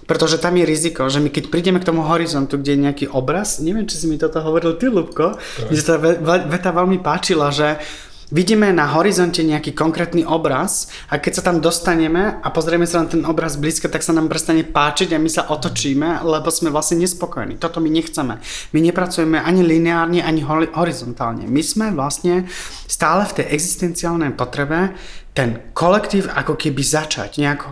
pretože 0.07 0.40
tam 0.40 0.57
je 0.57 0.64
riziko, 0.64 1.11
že 1.11 1.21
my 1.21 1.29
keď 1.29 1.53
prídeme 1.53 1.83
k 1.83 1.88
tomu 1.90 2.07
horizontu, 2.07 2.57
kde 2.57 2.73
je 2.73 2.85
nejaký 2.87 3.07
obraz, 3.12 3.61
neviem, 3.61 3.85
či 3.85 4.01
si 4.01 4.07
mi 4.09 4.16
toto 4.16 4.40
hovoril 4.40 4.79
ty, 4.81 4.88
Lubko, 4.88 5.37
že 5.68 5.83
sa 5.85 6.01
veta 6.25 6.73
veľmi 6.73 7.03
páčila, 7.03 7.53
že 7.53 7.77
vidíme 8.28 8.72
na 8.72 8.84
horizonte 8.92 9.40
nejaký 9.40 9.72
konkrétny 9.72 10.24
obraz 10.24 10.92
a 11.08 11.16
keď 11.16 11.40
sa 11.40 11.42
tam 11.48 11.64
dostaneme 11.64 12.40
a 12.44 12.48
pozrieme 12.52 12.84
sa 12.84 13.04
na 13.04 13.08
ten 13.08 13.24
obraz 13.24 13.56
blízko, 13.56 13.88
tak 13.88 14.04
sa 14.04 14.12
nám 14.12 14.28
prestane 14.28 14.64
páčiť 14.64 15.16
a 15.16 15.22
my 15.22 15.30
sa 15.32 15.48
otočíme, 15.48 16.24
lebo 16.24 16.48
sme 16.52 16.68
vlastne 16.68 17.00
nespokojní. 17.00 17.56
Toto 17.56 17.80
my 17.80 17.88
nechceme. 17.88 18.40
My 18.72 18.78
nepracujeme 18.84 19.40
ani 19.40 19.64
lineárne, 19.64 20.20
ani 20.20 20.44
horizontálne. 20.72 21.48
My 21.48 21.62
sme 21.64 21.92
vlastne 21.96 22.44
stále 22.84 23.24
v 23.24 23.42
tej 23.42 23.46
existenciálnej 23.56 24.36
potrebe 24.36 24.92
ten 25.32 25.62
kolektív 25.72 26.28
ako 26.34 26.58
keby 26.58 26.82
začať, 26.82 27.38
nejak 27.38 27.70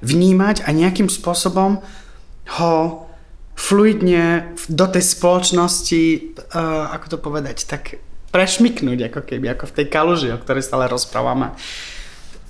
vnímať 0.00 0.64
a 0.64 0.70
nejakým 0.70 1.10
spôsobom 1.10 1.82
ho 2.60 2.74
fluidne 3.58 4.56
do 4.72 4.86
tej 4.88 5.04
spoločnosti, 5.04 6.02
uh, 6.56 6.96
ako 6.96 7.06
to 7.12 7.18
povedať, 7.20 7.68
tak 7.68 8.00
prešmiknúť, 8.30 9.10
ako 9.10 9.20
keby, 9.26 9.52
ako 9.54 9.70
v 9.70 9.74
tej 9.76 9.86
kaluži, 9.90 10.28
o 10.30 10.38
ktorej 10.38 10.66
stále 10.66 10.86
rozprávame. 10.86 11.54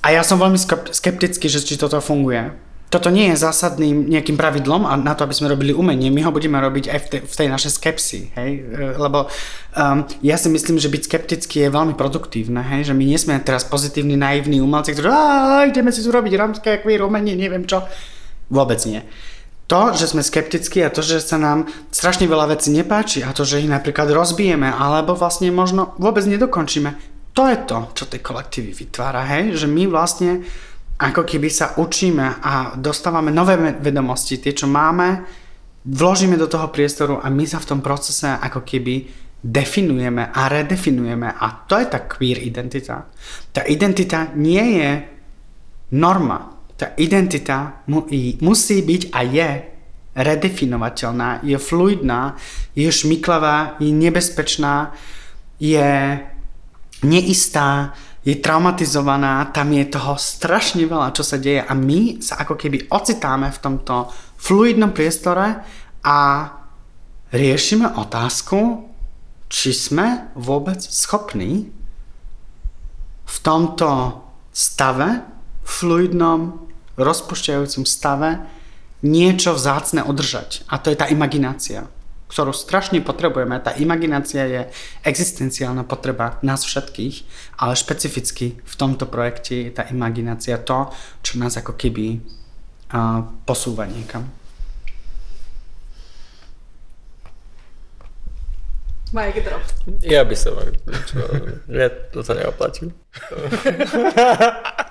A 0.00 0.16
ja 0.16 0.24
som 0.24 0.40
veľmi 0.40 0.56
skeptický, 0.92 1.46
že 1.48 1.60
či 1.60 1.76
toto 1.76 2.00
funguje. 2.00 2.52
Toto 2.90 3.06
nie 3.06 3.30
je 3.30 3.38
zásadným 3.38 4.10
nejakým 4.10 4.34
pravidlom 4.34 4.82
a 4.82 4.98
na 4.98 5.14
to, 5.14 5.22
aby 5.22 5.30
sme 5.30 5.52
robili 5.54 5.70
umenie, 5.70 6.10
my 6.10 6.26
ho 6.26 6.34
budeme 6.34 6.58
robiť 6.58 6.90
aj 6.90 6.98
v 6.98 7.06
tej, 7.06 7.20
v 7.22 7.34
tej 7.38 7.48
našej 7.54 7.72
skepsi, 7.78 8.20
hej? 8.34 8.50
E, 8.66 8.98
lebo 8.98 9.30
um, 9.78 10.02
ja 10.26 10.34
si 10.34 10.50
myslím, 10.50 10.74
že 10.74 10.90
byť 10.90 11.06
skeptický 11.06 11.56
je 11.62 11.70
veľmi 11.70 11.94
produktívne, 11.94 12.58
hej? 12.66 12.90
že 12.90 12.94
my 12.98 13.04
nie 13.06 13.14
sme 13.14 13.38
teraz 13.46 13.62
pozitívni, 13.62 14.18
naivní 14.18 14.58
umelci, 14.58 14.98
ktorí 14.98 15.70
ideme 15.70 15.94
si 15.94 16.02
tu 16.02 16.10
robiť 16.10 16.34
romské 16.34 16.82
queer 16.82 17.06
umenie, 17.06 17.38
neviem 17.38 17.62
čo. 17.62 17.86
Vôbec 18.50 18.82
nie 18.90 19.06
to, 19.70 19.94
že 19.94 20.10
sme 20.10 20.26
skeptickí 20.26 20.82
a 20.82 20.90
to, 20.90 20.98
že 20.98 21.22
sa 21.22 21.38
nám 21.38 21.70
strašne 21.94 22.26
veľa 22.26 22.58
vecí 22.58 22.74
nepáči 22.74 23.22
a 23.22 23.30
to, 23.30 23.46
že 23.46 23.62
ich 23.62 23.70
napríklad 23.70 24.10
rozbijeme 24.10 24.66
alebo 24.66 25.14
vlastne 25.14 25.54
možno 25.54 25.94
vôbec 26.02 26.26
nedokončíme, 26.26 26.98
to 27.30 27.46
je 27.46 27.56
to, 27.62 27.78
čo 27.94 28.04
tie 28.10 28.18
kolektívy 28.18 28.74
vytvára, 28.74 29.22
hej? 29.30 29.54
že 29.54 29.70
my 29.70 29.86
vlastne 29.86 30.42
ako 30.98 31.22
keby 31.22 31.48
sa 31.48 31.78
učíme 31.78 32.42
a 32.42 32.74
dostávame 32.74 33.30
nové 33.30 33.56
vedomosti, 33.78 34.42
tie, 34.42 34.52
čo 34.52 34.66
máme, 34.66 35.22
vložíme 35.86 36.34
do 36.34 36.50
toho 36.50 36.68
priestoru 36.68 37.22
a 37.22 37.30
my 37.30 37.46
sa 37.46 37.62
v 37.62 37.68
tom 37.70 37.80
procese 37.80 38.26
ako 38.26 38.66
keby 38.66 39.08
definujeme 39.40 40.28
a 40.28 40.50
redefinujeme 40.50 41.32
a 41.32 41.46
to 41.64 41.80
je 41.80 41.86
tá 41.88 42.04
queer 42.04 42.42
identita. 42.44 43.08
Tá 43.54 43.64
identita 43.64 44.28
nie 44.36 44.82
je 44.82 44.90
norma, 45.96 46.59
tá 46.80 46.96
identita 46.96 47.84
mu, 47.84 48.08
musí 48.40 48.80
byť 48.80 49.02
a 49.12 49.20
je 49.20 49.50
redefinovateľná, 50.16 51.44
je 51.44 51.60
fluidná, 51.60 52.40
je 52.72 52.88
šmiklavá, 52.88 53.76
je 53.78 53.92
nebezpečná, 53.92 54.96
je 55.60 56.18
neistá, 57.04 57.92
je 58.24 58.36
traumatizovaná, 58.36 59.48
tam 59.52 59.72
je 59.72 59.84
toho 59.88 60.16
strašne 60.16 60.84
veľa, 60.84 61.12
čo 61.16 61.24
sa 61.24 61.40
deje. 61.40 61.64
A 61.64 61.72
my 61.72 62.20
sa 62.20 62.40
ako 62.40 62.56
keby 62.56 62.88
ocitáme 62.92 63.48
v 63.48 63.62
tomto 63.62 64.12
fluidnom 64.36 64.92
priestore 64.92 65.64
a 66.04 66.18
riešime 67.32 67.96
otázku, 67.96 68.88
či 69.48 69.72
sme 69.72 70.32
vôbec 70.36 70.78
schopní 70.80 71.72
v 73.24 73.36
tomto 73.40 74.20
stave 74.52 75.22
fluidnom 75.64 76.69
rozpušťajúcom 77.00 77.84
stave 77.88 78.44
niečo 79.00 79.56
vzácne 79.56 80.04
udržať. 80.04 80.68
A 80.68 80.76
to 80.76 80.92
je 80.92 80.96
tá 81.00 81.08
imaginácia, 81.08 81.88
ktorú 82.28 82.52
strašne 82.52 83.00
potrebujeme. 83.00 83.58
Tá 83.58 83.72
imaginácia 83.80 84.44
je 84.44 84.62
existenciálna 85.02 85.88
potreba 85.88 86.36
nás 86.44 86.62
všetkých, 86.64 87.24
ale 87.58 87.74
špecificky 87.76 88.60
v 88.60 88.74
tomto 88.76 89.08
projekte 89.08 89.68
je 89.68 89.72
tá 89.72 89.88
imaginácia 89.88 90.60
to, 90.60 90.92
čo 91.24 91.40
nás 91.40 91.56
ako 91.56 91.74
keby 91.74 92.20
uh, 92.92 93.24
posúva 93.48 93.88
niekam. 93.88 94.28
Mike 99.10 99.42
drop. 99.42 99.66
Ja 100.06 100.22
by 100.22 100.36
som... 100.38 100.54
Ja 101.66 101.90
to 102.14 102.22
sa 102.22 102.38
neoplatí. 102.38 102.94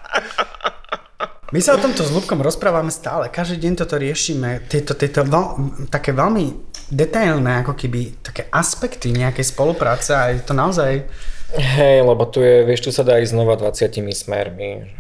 My 1.50 1.58
sa 1.66 1.74
o 1.74 1.82
tomto 1.82 2.06
s 2.06 2.14
Lubkom 2.14 2.46
rozprávame 2.46 2.94
stále, 2.94 3.26
každý 3.26 3.66
deň 3.66 3.74
toto 3.82 3.98
riešime, 3.98 4.70
tieto, 4.70 4.94
tieto 4.94 5.26
veľ, 5.26 5.46
také 5.90 6.14
veľmi 6.14 6.54
detailné 6.94 7.66
ako 7.66 7.74
keby 7.74 8.22
také 8.22 8.46
aspekty 8.54 9.10
nejakej 9.10 9.50
spolupráce 9.50 10.14
a 10.14 10.30
je 10.30 10.46
to 10.46 10.54
naozaj... 10.54 11.10
Hej, 11.58 12.06
lebo 12.06 12.30
tu 12.30 12.46
je, 12.46 12.62
vieš, 12.62 12.86
tu 12.86 12.92
sa 12.94 13.02
dá 13.02 13.18
ísť 13.18 13.34
znova 13.34 13.58
20 13.58 14.14
smermi. 14.14 14.94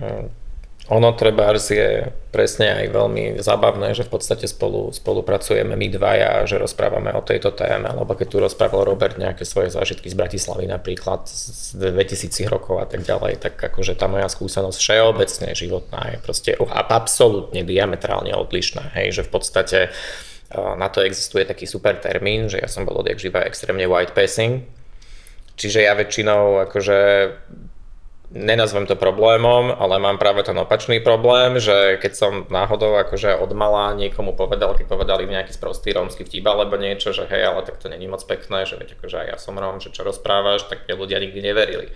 Ono 0.89 1.13
treba 1.13 1.54
je 1.54 2.10
presne 2.34 2.73
aj 2.82 2.86
veľmi 2.89 3.38
zábavné, 3.38 3.93
že 3.93 4.10
v 4.10 4.17
podstate 4.17 4.49
spolu, 4.49 4.89
spolupracujeme 4.89 5.78
my 5.78 5.88
dvaja, 5.93 6.49
že 6.49 6.58
rozprávame 6.58 7.13
o 7.13 7.21
tejto 7.21 7.54
téme, 7.54 7.93
lebo 7.93 8.17
keď 8.17 8.28
tu 8.28 8.38
rozprával 8.41 8.89
Robert 8.89 9.21
nejaké 9.21 9.45
svoje 9.45 9.69
zážitky 9.69 10.10
z 10.10 10.17
Bratislavy 10.17 10.65
napríklad 10.65 11.30
z 11.30 11.78
2000 11.78 12.49
rokov 12.49 12.82
a 12.82 12.89
tak 12.89 13.06
ďalej, 13.06 13.38
tak 13.38 13.62
akože 13.62 13.93
tá 13.93 14.10
moja 14.10 14.25
skúsenosť 14.34 14.78
všeobecne 14.82 15.54
životná 15.54 16.02
je 16.10 16.17
proste 16.25 16.52
absolútne 16.73 17.62
diametrálne 17.62 18.34
odlišná, 18.34 18.89
hej, 18.97 19.21
že 19.21 19.21
v 19.21 19.30
podstate 19.30 19.80
na 20.49 20.89
to 20.89 21.06
existuje 21.06 21.45
taký 21.45 21.69
super 21.69 22.02
termín, 22.02 22.49
že 22.49 22.58
ja 22.58 22.65
som 22.65 22.82
bol 22.82 22.97
odjak 22.97 23.21
živa 23.21 23.45
extrémne 23.45 23.86
white 23.86 24.17
passing, 24.17 24.65
čiže 25.54 25.86
ja 25.86 25.93
väčšinou 25.93 26.65
akože 26.65 26.97
nenazvem 28.29 28.85
to 28.85 28.93
problémom, 28.93 29.73
ale 29.73 29.97
mám 29.97 30.21
práve 30.21 30.45
ten 30.45 30.53
opačný 30.53 31.01
problém, 31.01 31.57
že 31.57 31.97
keď 31.97 32.13
som 32.13 32.33
náhodou 32.45 32.93
akože 33.01 33.33
od 33.41 33.49
mala 33.57 33.97
niekomu 33.97 34.37
povedal, 34.37 34.77
keď 34.77 34.85
povedali 34.85 35.25
nejaký 35.25 35.49
sprostý 35.49 35.97
rómsky 35.97 36.21
vtip 36.21 36.45
alebo 36.45 36.77
niečo, 36.77 37.09
že 37.09 37.25
hej, 37.25 37.49
ale 37.49 37.65
tak 37.65 37.81
to 37.81 37.89
není 37.89 38.05
moc 38.05 38.21
pekné, 38.21 38.69
že 38.69 38.77
veď 38.77 39.01
akože 39.01 39.17
aj 39.17 39.27
ja 39.33 39.37
som 39.41 39.57
Róm, 39.57 39.81
že 39.81 39.89
čo 39.89 40.05
rozprávaš, 40.05 40.69
tak 40.69 40.85
ľudia 40.85 41.17
nikdy 41.17 41.41
neverili. 41.41 41.89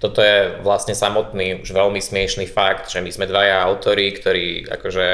Toto 0.00 0.24
je 0.24 0.58
vlastne 0.64 0.96
samotný 0.96 1.62
už 1.62 1.70
veľmi 1.70 2.00
smiešný 2.00 2.48
fakt, 2.48 2.88
že 2.88 3.04
my 3.04 3.12
sme 3.12 3.28
dvaja 3.30 3.62
autori, 3.62 4.10
ktorí 4.10 4.64
akože 4.66 5.06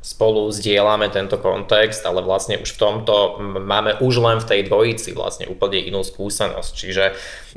spolu 0.00 0.48
zdieľame 0.48 1.12
tento 1.12 1.36
kontext, 1.36 2.00
ale 2.08 2.24
vlastne 2.24 2.56
už 2.56 2.72
v 2.72 2.80
tomto 2.80 3.36
máme 3.60 4.00
už 4.00 4.24
len 4.24 4.40
v 4.40 4.48
tej 4.48 4.60
dvojici 4.64 5.12
vlastne 5.12 5.44
úplne 5.44 5.76
inú 5.76 6.00
skúsenosť. 6.00 6.72
Čiže 6.72 7.04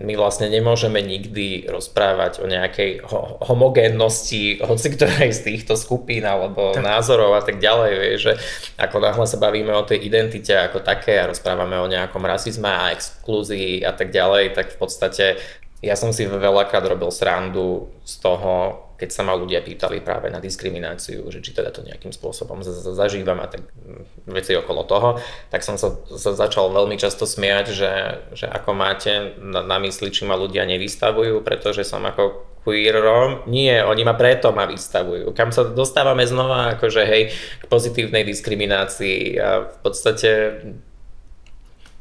my 0.03 0.19
vlastne 0.19 0.51
nemôžeme 0.51 0.99
nikdy 0.99 1.71
rozprávať 1.71 2.43
o 2.43 2.45
nejakej 2.51 3.07
ho- 3.07 3.39
homogénnosti 3.47 4.59
hoci 4.59 4.87
ktorej 4.91 5.31
z 5.31 5.55
týchto 5.55 5.79
skupín 5.79 6.27
alebo 6.27 6.75
tak. 6.75 6.83
názorov 6.83 7.31
a 7.39 7.41
tak 7.47 7.63
ďalej. 7.63 7.91
Vie, 7.95 8.15
že 8.19 8.33
ako 8.75 8.99
náhle 8.99 9.23
sa 9.23 9.39
bavíme 9.39 9.71
o 9.71 9.87
tej 9.87 10.03
identite 10.03 10.51
ako 10.51 10.83
také 10.83 11.23
a 11.23 11.31
rozprávame 11.31 11.79
o 11.79 11.87
nejakom 11.87 12.27
rasizme 12.27 12.67
a 12.67 12.91
exklúzii 12.91 13.87
a 13.87 13.95
tak 13.95 14.11
ďalej, 14.11 14.51
tak 14.51 14.75
v 14.75 14.77
podstate 14.83 15.39
ja 15.83 15.95
som 15.95 16.15
si 16.15 16.27
veľakrát 16.27 16.83
robil 16.87 17.11
srandu 17.11 17.91
z 18.07 18.19
toho, 18.23 18.83
keď 19.03 19.11
sa 19.11 19.27
ma 19.27 19.35
ľudia 19.35 19.59
pýtali 19.59 19.99
práve 19.99 20.31
na 20.31 20.39
diskrimináciu, 20.39 21.27
že 21.27 21.43
či 21.43 21.51
teda 21.51 21.75
to 21.75 21.83
nejakým 21.83 22.15
spôsobom 22.15 22.63
zažívam 22.95 23.43
a 23.43 23.51
tak 23.51 23.67
mm, 23.67 24.31
veci 24.31 24.55
okolo 24.55 24.87
toho, 24.87 25.19
tak 25.51 25.59
som 25.67 25.75
sa, 25.75 25.91
sa 26.15 26.31
začal 26.31 26.71
veľmi 26.71 26.95
často 26.95 27.27
smiať, 27.27 27.75
že, 27.75 27.93
že 28.31 28.47
ako 28.47 28.71
máte 28.71 29.35
na, 29.43 29.59
na 29.59 29.75
mysli, 29.83 30.07
či 30.07 30.23
ma 30.23 30.39
ľudia 30.39 30.63
nevystavujú, 30.63 31.43
pretože 31.43 31.83
som 31.83 31.99
ako 32.07 32.55
queerom. 32.63 33.43
Nie, 33.51 33.83
oni 33.83 34.07
ma 34.07 34.15
preto 34.15 34.55
ma 34.55 34.63
vystavujú. 34.63 35.35
Kam 35.35 35.51
sa 35.51 35.67
dostávame 35.67 36.23
znova, 36.23 36.79
akože 36.79 37.03
hej, 37.03 37.35
k 37.59 37.63
pozitívnej 37.67 38.23
diskriminácii 38.23 39.35
a 39.35 39.67
v 39.67 39.77
podstate 39.83 40.29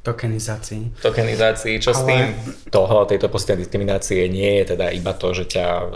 tokenizácii. 0.03 0.99
Tokenizácii, 0.99 1.79
čo 1.79 1.95
Ale... 1.95 1.99
s 1.99 2.03
tým? 2.03 2.25
Toho, 2.75 3.07
tejto 3.07 3.31
pozitívnej 3.31 3.63
diskriminácie 3.63 4.27
nie 4.27 4.59
je 4.63 4.75
teda 4.75 4.91
iba 4.91 5.15
to, 5.15 5.31
že 5.31 5.47
ťa 5.47 5.67
o, 5.67 5.87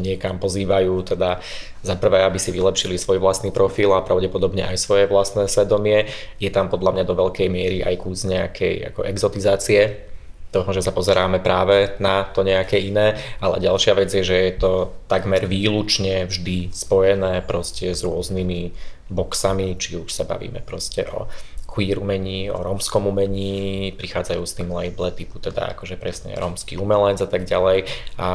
niekam 0.00 0.40
pozývajú, 0.40 1.04
teda 1.04 1.44
za 1.84 1.94
prvé, 2.00 2.24
aby 2.24 2.40
si 2.40 2.48
vylepšili 2.48 2.96
svoj 2.96 3.20
vlastný 3.20 3.52
profil 3.52 3.92
a 3.92 4.00
pravdepodobne 4.00 4.64
aj 4.64 4.80
svoje 4.80 5.04
vlastné 5.04 5.52
svedomie. 5.52 6.08
Je 6.40 6.48
tam 6.48 6.72
podľa 6.72 6.96
mňa 6.96 7.04
do 7.04 7.14
veľkej 7.14 7.48
miery 7.52 7.84
aj 7.84 7.94
kus 8.00 8.24
nejakej 8.24 8.96
ako 8.96 9.04
exotizácie 9.04 10.08
toho, 10.56 10.72
že 10.72 10.80
sa 10.80 10.96
pozeráme 10.96 11.44
práve 11.44 11.92
na 12.00 12.24
to 12.24 12.40
nejaké 12.40 12.80
iné, 12.80 13.20
ale 13.44 13.60
ďalšia 13.60 13.92
vec 13.92 14.08
je, 14.08 14.24
že 14.24 14.36
je 14.48 14.52
to 14.56 14.72
takmer 15.04 15.44
výlučne 15.44 16.24
vždy 16.24 16.72
spojené 16.72 17.44
proste 17.44 17.92
s 17.92 18.00
rôznymi 18.00 18.72
boxami, 19.12 19.76
či 19.76 20.00
už 20.00 20.08
sa 20.08 20.24
bavíme 20.24 20.64
proste 20.64 21.04
o 21.12 21.28
queer 21.76 22.00
umení, 22.00 22.48
o 22.48 22.56
rómskom 22.56 23.04
umení, 23.04 23.92
prichádzajú 24.00 24.42
s 24.48 24.56
tým 24.56 24.72
label 24.72 25.12
typu 25.12 25.36
teda 25.36 25.76
akože 25.76 26.00
presne 26.00 26.32
rómsky 26.32 26.80
umelec 26.80 27.20
a 27.20 27.28
tak 27.28 27.44
ďalej. 27.44 27.84
A 28.16 28.28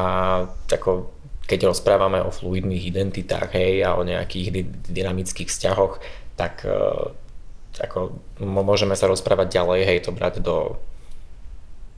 ako 0.70 1.10
keď 1.50 1.74
rozprávame 1.74 2.22
o 2.22 2.30
fluidných 2.30 2.86
identitách 2.94 3.50
hej, 3.58 3.82
a 3.82 3.98
o 3.98 4.06
nejakých 4.06 4.62
dynamických 4.88 5.50
vzťahoch, 5.50 5.98
tak 6.38 6.62
uh, 6.70 7.10
ako 7.82 8.22
môžeme 8.40 8.94
sa 8.94 9.10
rozprávať 9.10 9.58
ďalej, 9.58 9.82
hej, 9.90 10.00
to 10.06 10.14
brať 10.14 10.40
do 10.46 10.78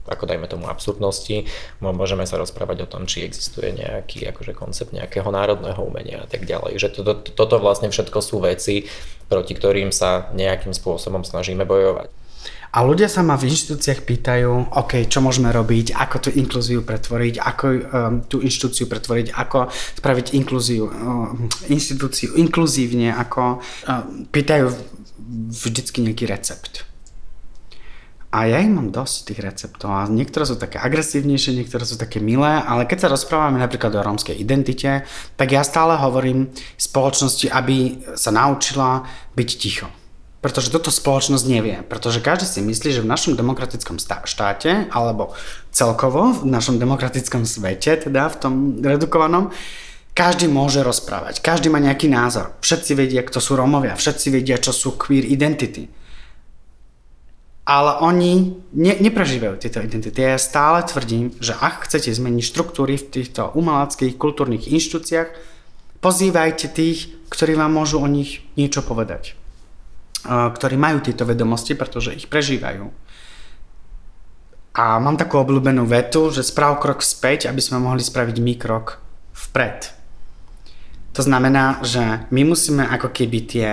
ako 0.04 0.24
dajme 0.28 0.44
tomu 0.46 0.68
absurdnosti, 0.68 1.48
môžeme 1.80 2.28
sa 2.28 2.36
rozprávať 2.36 2.84
o 2.84 2.90
tom, 2.90 3.08
či 3.08 3.24
existuje 3.24 3.72
nejaký 3.72 4.28
akože 4.30 4.52
koncept 4.52 4.92
nejakého 4.92 5.28
národného 5.28 5.80
umenia 5.80 6.24
a 6.24 6.28
tak 6.28 6.44
ďalej. 6.44 6.76
Že 6.76 6.88
to, 6.92 7.00
to, 7.02 7.12
toto 7.32 7.56
vlastne 7.60 7.88
všetko 7.88 8.18
sú 8.20 8.44
veci, 8.44 8.84
proti 9.28 9.56
ktorým 9.56 9.88
sa 9.88 10.28
nejakým 10.36 10.76
spôsobom 10.76 11.24
snažíme 11.24 11.64
bojovať. 11.64 12.12
A 12.74 12.82
ľudia 12.82 13.06
sa 13.06 13.22
ma 13.22 13.38
v 13.38 13.46
inštitúciách 13.54 14.02
pýtajú, 14.02 14.74
OK, 14.74 15.06
čo 15.06 15.22
môžeme 15.22 15.46
robiť, 15.54 15.94
ako 15.94 16.16
tú 16.26 16.30
inklúziu 16.34 16.82
pretvoriť, 16.82 17.38
ako 17.38 17.66
um, 17.70 17.78
tú 18.26 18.42
inštitúciu 18.42 18.90
pretvoriť, 18.90 19.30
ako 19.30 19.70
spraviť 20.02 20.34
inklúziu, 20.34 20.90
um, 20.90 21.46
inštitúciu 21.70 22.34
inkluzívne, 22.34 23.14
ako 23.14 23.62
um, 23.62 24.26
pýtajú 24.26 24.74
vždycky 25.54 26.02
nejaký 26.02 26.26
recept. 26.26 26.82
A 28.34 28.50
ja 28.50 28.58
ich 28.58 28.66
mám 28.66 28.90
dosť 28.90 29.30
tých 29.30 29.40
receptov 29.46 29.94
a 29.94 30.10
niektoré 30.10 30.42
sú 30.42 30.58
také 30.58 30.82
agresívnejšie, 30.82 31.54
niektoré 31.54 31.86
sú 31.86 31.94
také 31.94 32.18
milé, 32.18 32.58
ale 32.66 32.82
keď 32.82 33.06
sa 33.06 33.12
rozprávame 33.14 33.62
napríklad 33.62 33.94
o 33.94 34.02
rómskej 34.02 34.34
identite, 34.34 35.06
tak 35.38 35.54
ja 35.54 35.62
stále 35.62 35.94
hovorím 35.94 36.50
spoločnosti, 36.74 37.46
aby 37.46 38.02
sa 38.18 38.34
naučila 38.34 39.06
byť 39.38 39.50
ticho. 39.54 39.86
Pretože 40.42 40.74
toto 40.74 40.90
spoločnosť 40.90 41.46
nevie. 41.46 41.86
Pretože 41.86 42.18
každý 42.18 42.50
si 42.50 42.58
myslí, 42.58 42.98
že 42.98 43.04
v 43.06 43.12
našom 43.14 43.38
demokratickom 43.38 44.02
štáte, 44.02 44.90
alebo 44.90 45.30
celkovo 45.70 46.34
v 46.34 46.50
našom 46.50 46.82
demokratickom 46.82 47.46
svete, 47.46 48.10
teda 48.10 48.34
v 48.34 48.36
tom 48.42 48.54
redukovanom, 48.82 49.54
každý 50.10 50.50
môže 50.50 50.82
rozprávať. 50.82 51.38
Každý 51.38 51.70
má 51.70 51.78
nejaký 51.78 52.10
názor. 52.10 52.58
Všetci 52.66 52.98
vedia, 52.98 53.22
kto 53.22 53.38
sú 53.38 53.54
Rómovia. 53.54 53.94
Všetci 53.94 54.34
vedia, 54.34 54.58
čo 54.58 54.74
sú 54.74 54.98
queer 54.98 55.22
identity 55.22 56.02
ale 57.64 57.96
oni 58.04 58.60
ne, 58.76 58.94
neprežívajú 59.00 59.56
tieto 59.56 59.80
identity. 59.80 60.20
Ja 60.20 60.36
stále 60.36 60.84
tvrdím, 60.84 61.32
že 61.40 61.56
ak 61.56 61.88
chcete 61.88 62.12
zmeniť 62.12 62.44
štruktúry 62.44 63.00
v 63.00 63.08
týchto 63.08 63.56
umeleckých 63.56 64.20
kultúrnych 64.20 64.68
inštitúciách, 64.68 65.32
pozývajte 66.04 66.68
tých, 66.68 67.16
ktorí 67.32 67.56
vám 67.56 67.72
môžu 67.72 68.04
o 68.04 68.08
nich 68.08 68.44
niečo 68.60 68.84
povedať. 68.84 69.32
Ktorí 70.28 70.76
majú 70.76 71.00
tieto 71.00 71.24
vedomosti, 71.24 71.72
pretože 71.72 72.12
ich 72.12 72.28
prežívajú. 72.28 72.92
A 74.74 75.00
mám 75.00 75.16
takú 75.16 75.40
obľúbenú 75.40 75.88
vetu, 75.88 76.28
že 76.28 76.44
sprav 76.44 76.82
krok 76.84 77.00
späť, 77.00 77.48
aby 77.48 77.64
sme 77.64 77.80
mohli 77.80 78.04
spraviť 78.04 78.36
my 78.44 78.54
krok 78.60 79.00
vpred. 79.32 79.94
To 81.14 81.22
znamená, 81.22 81.78
že 81.86 82.26
my 82.34 82.42
musíme 82.42 82.82
ako 82.82 83.14
keby 83.14 83.38
tie 83.46 83.68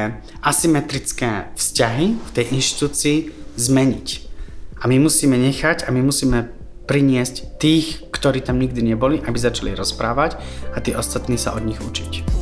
asymetrické 0.45 1.49
vzťahy 1.57 2.05
v 2.21 2.29
tej 2.37 2.45
inštitúcii 2.53 3.17
zmeniť. 3.55 4.07
A 4.81 4.89
my 4.89 4.97
musíme 4.97 5.37
nechať 5.37 5.85
a 5.85 5.93
my 5.93 6.01
musíme 6.01 6.49
priniesť 6.89 7.61
tých, 7.61 8.03
ktorí 8.09 8.41
tam 8.41 8.59
nikdy 8.59 8.93
neboli, 8.93 9.21
aby 9.21 9.37
začali 9.37 9.77
rozprávať 9.77 10.41
a 10.73 10.77
tí 10.81 10.91
ostatní 10.97 11.37
sa 11.37 11.53
od 11.55 11.63
nich 11.63 11.79
učiť. 11.79 12.40